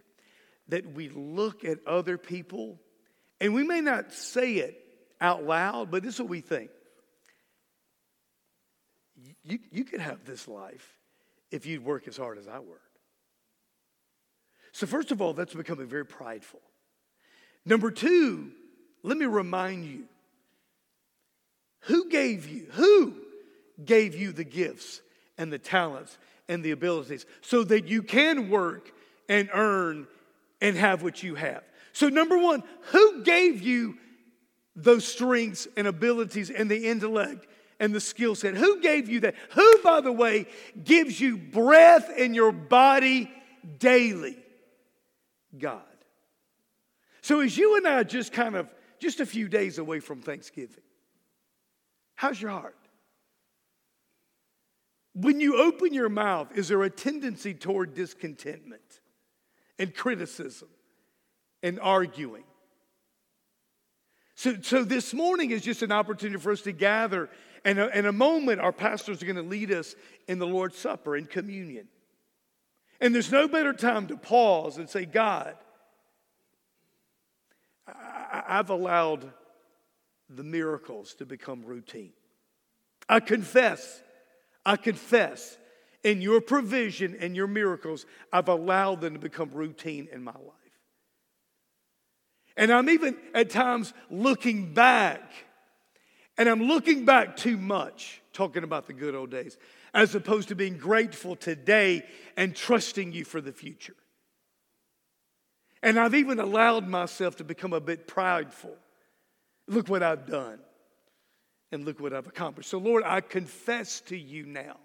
that 0.70 0.94
we 0.94 1.10
look 1.10 1.66
at 1.66 1.86
other 1.86 2.18
people, 2.18 2.80
and 3.42 3.54
we 3.54 3.64
may 3.64 3.82
not 3.82 4.14
say 4.14 4.54
it 4.54 4.82
out 5.20 5.44
loud, 5.44 5.92
but 5.92 6.02
this 6.02 6.16
is 6.16 6.22
what 6.22 6.30
we 6.30 6.42
think. 6.42 6.70
You, 9.46 9.60
you 9.72 9.84
could 9.84 10.00
have 10.00 10.26
this 10.26 10.48
life 10.48 10.98
if 11.52 11.66
you'd 11.66 11.84
work 11.84 12.08
as 12.08 12.18
hard 12.18 12.38
as 12.38 12.48
I 12.48 12.60
worked. 12.60 12.82
So, 14.72 14.88
first 14.88 15.12
of 15.12 15.22
all, 15.22 15.34
that's 15.34 15.54
becoming 15.54 15.88
very 15.88 16.06
prideful. 16.06 16.60
Number 17.66 17.92
two, 17.92 18.52
let 19.04 19.18
me 19.18 19.26
remind 19.26 19.86
you 19.86 20.04
who 21.82 22.10
gave 22.10 22.50
you, 22.50 22.68
who 22.72 23.16
gave 23.84 24.16
you 24.16 24.32
the 24.32 24.44
gifts 24.44 25.02
and 25.38 25.54
the 25.54 25.60
talents 25.60 26.18
and 26.50 26.64
the 26.64 26.72
abilities 26.72 27.26
so 27.42 27.64
that 27.64 27.88
you 27.88 28.02
can 28.04 28.50
work 28.50 28.92
and 29.30 29.50
earn 29.54 30.08
and 30.62 30.76
have 30.76 31.04
what 31.04 31.24
you 31.24 31.36
have. 31.36 31.64
So, 31.94 32.10
number 32.10 32.38
one, 32.38 32.64
who 32.92 33.24
gave 33.24 33.62
you 33.62 33.98
those 34.76 35.08
strengths 35.08 35.68
and 35.78 35.88
abilities 35.88 36.50
and 36.50 36.70
the 36.70 36.88
intellect 36.88 37.48
and 37.80 37.94
the 37.94 38.00
skill 38.00 38.36
set? 38.36 38.56
Who 38.56 38.82
gave 38.82 39.10
you 39.10 39.22
that? 39.22 39.36
Who, 39.52 39.78
by 39.84 40.02
the 40.02 40.12
way, 40.12 40.48
gives 40.84 41.20
you 41.20 41.38
breath 41.38 42.10
in 42.18 42.34
your 42.34 42.52
body 42.52 43.32
daily? 43.80 44.38
God. 45.58 45.82
So, 47.22 47.40
as 47.40 47.58
you 47.58 47.78
and 47.78 47.88
I 47.88 48.04
just 48.04 48.34
kind 48.34 48.56
of 48.56 48.74
just 49.00 49.20
a 49.20 49.26
few 49.26 49.48
days 49.48 49.78
away 49.78 50.00
from 50.00 50.22
Thanksgiving, 50.22 50.84
how's 52.16 52.42
your 52.42 52.52
heart? 52.52 52.76
When 55.14 55.40
you 55.40 55.62
open 55.62 55.94
your 55.94 56.10
mouth, 56.10 56.56
is 56.58 56.68
there 56.68 56.84
a 56.84 56.90
tendency 56.90 57.54
toward 57.54 57.94
discontentment 57.94 59.00
and 59.80 59.96
criticism 59.96 60.68
and 61.64 61.80
arguing? 61.80 62.44
So, 64.36 64.58
so 64.62 64.84
this 64.84 65.14
morning 65.14 65.52
is 65.52 65.62
just 65.62 65.82
an 65.82 65.94
opportunity 65.94 66.40
for 66.40 66.52
us 66.52 66.62
to 66.64 66.74
gather. 66.74 67.30
And 67.66 67.80
in 67.80 68.06
a 68.06 68.14
moment, 68.14 68.62
our 68.62 68.72
pastors 68.72 69.22
are 69.22 69.26
going 69.26 69.36
to 69.36 69.42
lead 69.42 69.72
us 69.72 69.96
in 70.28 70.40
the 70.40 70.48
Lord's 70.48 70.78
Supper 70.78 71.16
and 71.16 71.30
communion. 71.30 71.88
And 73.02 73.14
there's 73.14 73.32
no 73.32 73.48
better 73.48 73.74
time 73.74 74.08
to 74.08 74.16
pause 74.16 74.78
and 74.78 74.90
say, 74.90 75.06
God, 75.06 75.56
I've 77.88 78.70
allowed 78.70 79.34
the 80.30 80.44
miracles 80.44 81.16
to 81.16 81.26
become 81.26 81.66
routine. 81.66 82.14
I 83.10 83.20
confess 83.20 84.02
I 84.66 84.78
confess 84.78 85.58
in 86.04 86.22
your 86.22 86.42
provision 86.42 87.16
and 87.20 87.36
your 87.36 87.48
miracles, 87.48 88.06
I've 88.34 88.50
allowed 88.50 89.02
them 89.02 89.14
to 89.14 89.20
become 89.20 89.52
routine 89.52 90.08
in 90.12 90.24
my 90.24 90.32
life. 90.32 90.54
And 92.58 92.72
I'm 92.72 92.90
even 92.90 93.18
at 93.34 93.50
times 93.50 93.94
looking 94.10 94.74
back, 94.74 95.22
and 96.38 96.50
I'm 96.50 96.64
looking 96.64 97.06
back 97.06 97.38
too 97.38 97.58
much, 97.58 98.22
talking 98.34 98.64
about 98.64 98.88
the 98.88 98.94
good 98.94 99.16
old 99.16 99.32
days, 99.32 99.58
as 99.94 100.16
opposed 100.16 100.50
to 100.50 100.56
being 100.56 100.78
grateful 100.78 101.36
today 101.36 102.04
and 102.36 102.56
trusting 102.56 103.14
you 103.14 103.24
for 103.24 103.40
the 103.42 103.54
future. 103.54 103.96
And 105.82 106.00
I've 106.00 106.16
even 106.16 106.40
allowed 106.40 106.88
myself 106.88 107.38
to 107.38 107.44
become 107.44 107.74
a 107.74 107.80
bit 107.80 108.08
prideful. 108.08 108.76
Look 109.68 109.88
what 109.88 110.04
I've 110.04 110.26
done 110.26 110.60
and 111.72 111.86
look 111.86 112.00
what 112.00 112.14
I've 112.14 112.28
accomplished. 112.28 112.70
So, 112.70 112.78
Lord, 112.78 113.04
I 113.06 113.22
confess 113.22 114.02
to 114.02 114.18
you 114.18 114.46
now 114.46 114.78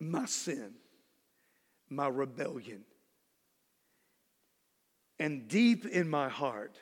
my 0.00 0.26
sin, 0.26 0.72
my 1.88 2.08
rebellion. 2.08 2.84
And 5.18 5.48
deep 5.48 5.86
in 5.86 6.08
my 6.08 6.28
heart, 6.28 6.76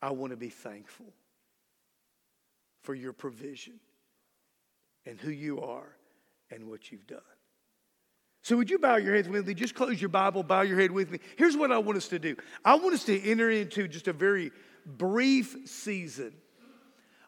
I 0.00 0.10
want 0.10 0.30
to 0.30 0.36
be 0.36 0.48
thankful 0.48 1.12
for 2.82 2.94
your 2.94 3.12
provision 3.12 3.74
and 5.04 5.18
who 5.18 5.30
you 5.30 5.60
are 5.60 5.96
and 6.50 6.68
what 6.68 6.90
you've 6.92 7.06
done. 7.06 7.20
So, 8.42 8.56
would 8.56 8.70
you 8.70 8.78
bow 8.78 8.96
your 8.96 9.14
heads 9.14 9.28
with 9.28 9.46
me? 9.48 9.54
Just 9.54 9.74
close 9.74 10.00
your 10.00 10.08
Bible, 10.08 10.44
bow 10.44 10.62
your 10.62 10.78
head 10.78 10.92
with 10.92 11.10
me. 11.10 11.18
Here's 11.36 11.56
what 11.56 11.72
I 11.72 11.78
want 11.78 11.98
us 11.98 12.08
to 12.08 12.18
do 12.18 12.36
I 12.64 12.76
want 12.76 12.94
us 12.94 13.04
to 13.04 13.20
enter 13.28 13.50
into 13.50 13.88
just 13.88 14.06
a 14.06 14.12
very 14.12 14.52
brief 14.84 15.56
season 15.64 16.32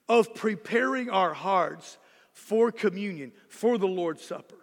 of 0.08 0.34
preparing 0.34 1.10
our 1.10 1.34
hearts 1.34 1.98
for 2.32 2.70
communion, 2.70 3.32
for 3.48 3.78
the 3.78 3.88
Lord's 3.88 4.22
Supper. 4.22 4.54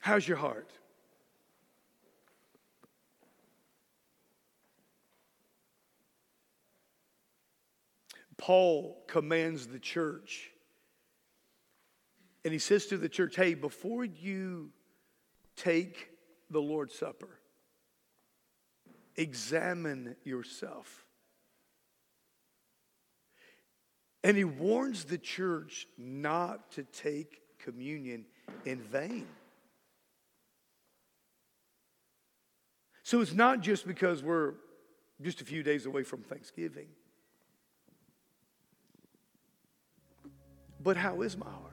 How's 0.00 0.26
your 0.26 0.38
heart? 0.38 0.72
Paul 8.40 8.96
commands 9.06 9.66
the 9.66 9.78
church, 9.78 10.50
and 12.42 12.54
he 12.54 12.58
says 12.58 12.86
to 12.86 12.96
the 12.96 13.08
church, 13.08 13.36
Hey, 13.36 13.52
before 13.52 14.02
you 14.02 14.70
take 15.56 16.08
the 16.48 16.58
Lord's 16.58 16.94
Supper, 16.94 17.28
examine 19.14 20.16
yourself. 20.24 21.04
And 24.24 24.38
he 24.38 24.44
warns 24.44 25.04
the 25.04 25.18
church 25.18 25.86
not 25.98 26.72
to 26.72 26.84
take 26.84 27.42
communion 27.58 28.24
in 28.64 28.80
vain. 28.80 29.26
So 33.02 33.20
it's 33.20 33.34
not 33.34 33.60
just 33.60 33.86
because 33.86 34.22
we're 34.22 34.54
just 35.20 35.42
a 35.42 35.44
few 35.44 35.62
days 35.62 35.84
away 35.84 36.04
from 36.04 36.22
Thanksgiving. 36.22 36.86
But 40.82 40.96
how 40.96 41.22
is 41.22 41.36
my 41.36 41.46
heart? 41.46 41.70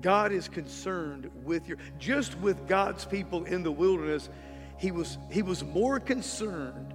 God 0.00 0.32
is 0.32 0.48
concerned 0.48 1.30
with 1.44 1.68
your, 1.68 1.76
just 1.98 2.38
with 2.38 2.66
God's 2.66 3.04
people 3.04 3.44
in 3.44 3.62
the 3.62 3.72
wilderness, 3.72 4.30
he 4.78 4.90
was, 4.92 5.18
he 5.30 5.42
was 5.42 5.62
more 5.62 6.00
concerned 6.00 6.94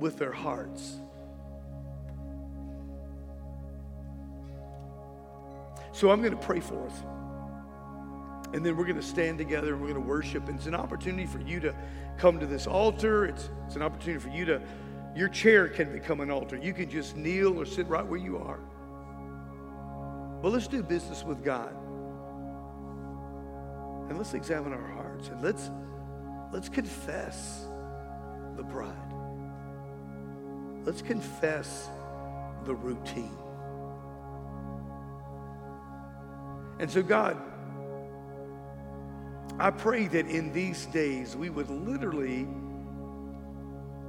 with 0.00 0.18
their 0.18 0.32
hearts. 0.32 0.96
So 5.92 6.10
I'm 6.10 6.20
going 6.20 6.32
to 6.32 6.38
pray 6.38 6.60
for 6.60 6.86
us. 6.86 6.92
And 8.52 8.64
then 8.64 8.76
we're 8.76 8.84
going 8.84 8.96
to 8.96 9.02
stand 9.02 9.38
together 9.38 9.72
and 9.72 9.82
we're 9.82 9.88
going 9.88 10.02
to 10.02 10.08
worship. 10.08 10.48
And 10.48 10.56
it's 10.56 10.66
an 10.66 10.74
opportunity 10.74 11.26
for 11.26 11.40
you 11.40 11.60
to 11.60 11.74
come 12.16 12.38
to 12.38 12.46
this 12.46 12.66
altar. 12.66 13.26
It's, 13.26 13.50
it's 13.66 13.76
an 13.76 13.82
opportunity 13.82 14.22
for 14.22 14.28
you 14.28 14.44
to, 14.46 14.62
your 15.16 15.28
chair 15.28 15.66
can 15.68 15.90
become 15.90 16.20
an 16.20 16.30
altar. 16.30 16.56
You 16.56 16.74
can 16.74 16.90
just 16.90 17.16
kneel 17.16 17.58
or 17.58 17.64
sit 17.64 17.88
right 17.88 18.06
where 18.06 18.20
you 18.20 18.36
are. 18.36 18.60
But 20.42 20.52
let's 20.52 20.68
do 20.68 20.82
business 20.82 21.24
with 21.24 21.42
God. 21.42 21.74
And 24.10 24.18
let's 24.18 24.34
examine 24.34 24.74
our 24.74 24.86
hearts 24.92 25.28
and 25.28 25.42
let's, 25.42 25.70
let's 26.52 26.68
confess 26.68 27.66
the 28.56 28.62
pride. 28.64 28.92
Let's 30.84 31.00
confess 31.00 31.88
the 32.64 32.74
routine. 32.74 33.36
And 36.78 36.90
so, 36.90 37.02
God, 37.02 37.40
I 39.58 39.70
pray 39.70 40.08
that 40.08 40.26
in 40.26 40.52
these 40.52 40.84
days 40.86 41.34
we 41.34 41.48
would 41.48 41.70
literally 41.70 42.46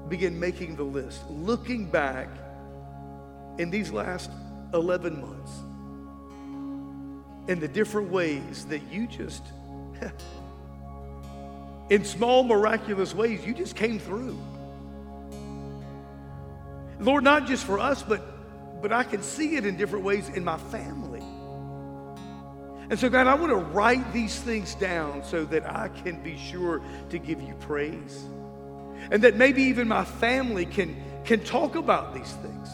begin 0.10 0.40
making 0.40 0.76
the 0.76 0.84
list, 0.84 1.22
looking 1.30 1.86
back 1.86 2.30
in 3.58 3.70
these 3.70 3.92
last 3.92 4.30
11 4.74 5.22
months 5.22 5.52
in 7.50 7.60
the 7.60 7.68
different 7.68 8.10
ways 8.10 8.66
that 8.66 8.82
you 8.92 9.08
just 9.08 9.44
in 11.90 12.04
small, 12.04 12.44
miraculous 12.44 13.14
ways, 13.14 13.46
you 13.46 13.54
just 13.54 13.76
came 13.76 14.00
through. 14.00 14.38
Lord, 17.00 17.24
not 17.24 17.48
just 17.48 17.64
for 17.64 17.80
us, 17.80 18.04
but, 18.04 18.82
but 18.82 18.92
I 18.92 19.04
can 19.04 19.22
see 19.22 19.56
it 19.56 19.66
in 19.66 19.78
different 19.78 20.04
ways 20.04 20.30
in 20.30 20.44
my 20.44 20.58
family. 20.58 21.24
And 22.90 22.98
so, 22.98 23.10
God, 23.10 23.28
I 23.28 23.36
want 23.36 23.52
to 23.52 23.58
write 23.58 24.14
these 24.14 24.40
things 24.40 24.74
down 24.76 25.24
so 25.24 25.46
that 25.46 25.66
I 25.66 25.90
can 26.04 26.22
be 26.24 26.38
sure 26.38 26.82
to 27.10 27.20
give 27.20 27.42
you 27.42 27.54
praise. 27.56 28.26
And 29.12 29.22
that 29.24 29.36
maybe 29.36 29.64
even 29.64 29.88
my 29.88 30.04
family 30.06 30.66
can, 30.66 30.96
can 31.26 31.44
talk 31.44 31.76
about 31.76 32.14
these 32.14 32.32
things. 32.34 32.70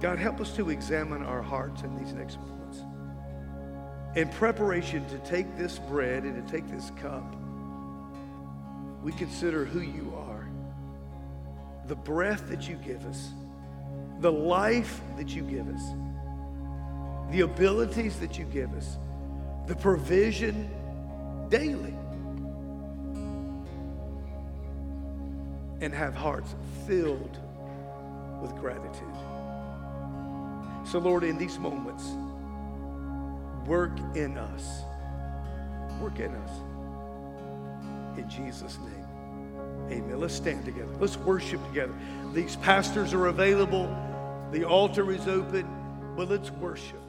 God, 0.00 0.18
help 0.18 0.40
us 0.40 0.54
to 0.56 0.70
examine 0.70 1.22
our 1.22 1.42
hearts 1.42 1.82
in 1.82 1.96
these 1.98 2.14
next 2.14 2.38
moments. 2.38 2.82
in 4.16 4.28
preparation 4.28 5.06
to 5.08 5.18
take 5.18 5.56
this 5.56 5.78
bread 5.78 6.24
and 6.24 6.44
to 6.44 6.52
take 6.52 6.68
this 6.68 6.90
cup, 7.00 7.36
we 9.02 9.12
consider 9.12 9.64
who 9.64 9.80
you 9.80 10.12
are, 10.16 10.48
the 11.86 11.94
breath 11.94 12.48
that 12.48 12.68
you 12.68 12.76
give 12.76 13.04
us, 13.06 13.30
the 14.20 14.30
life 14.32 15.00
that 15.16 15.28
you 15.28 15.42
give 15.42 15.68
us, 15.68 15.82
the 17.30 17.42
abilities 17.42 18.18
that 18.18 18.38
you 18.38 18.44
give 18.46 18.72
us, 18.74 18.98
the 19.66 19.76
provision 19.76 20.70
daily. 21.48 21.94
And 25.82 25.94
have 25.94 26.14
hearts 26.14 26.54
filled 26.86 27.38
with 28.42 28.54
gratitude. 28.56 29.16
So, 30.86 30.98
Lord, 30.98 31.24
in 31.24 31.38
these 31.38 31.58
moments, 31.58 32.04
work 33.66 33.98
in 34.14 34.36
us. 34.36 34.82
Work 36.00 36.18
in 36.18 36.34
us. 36.34 36.50
In 38.18 38.28
Jesus' 38.28 38.78
name. 38.78 39.06
Amen. 39.90 40.20
Let's 40.20 40.34
stand 40.34 40.64
together. 40.64 40.92
Let's 40.98 41.16
worship 41.16 41.66
together. 41.68 41.94
These 42.34 42.56
pastors 42.56 43.14
are 43.14 43.26
available. 43.26 43.86
The 44.52 44.64
altar 44.64 45.10
is 45.12 45.28
open. 45.28 45.66
But 46.16 46.28
let's 46.28 46.50
worship. 46.50 47.00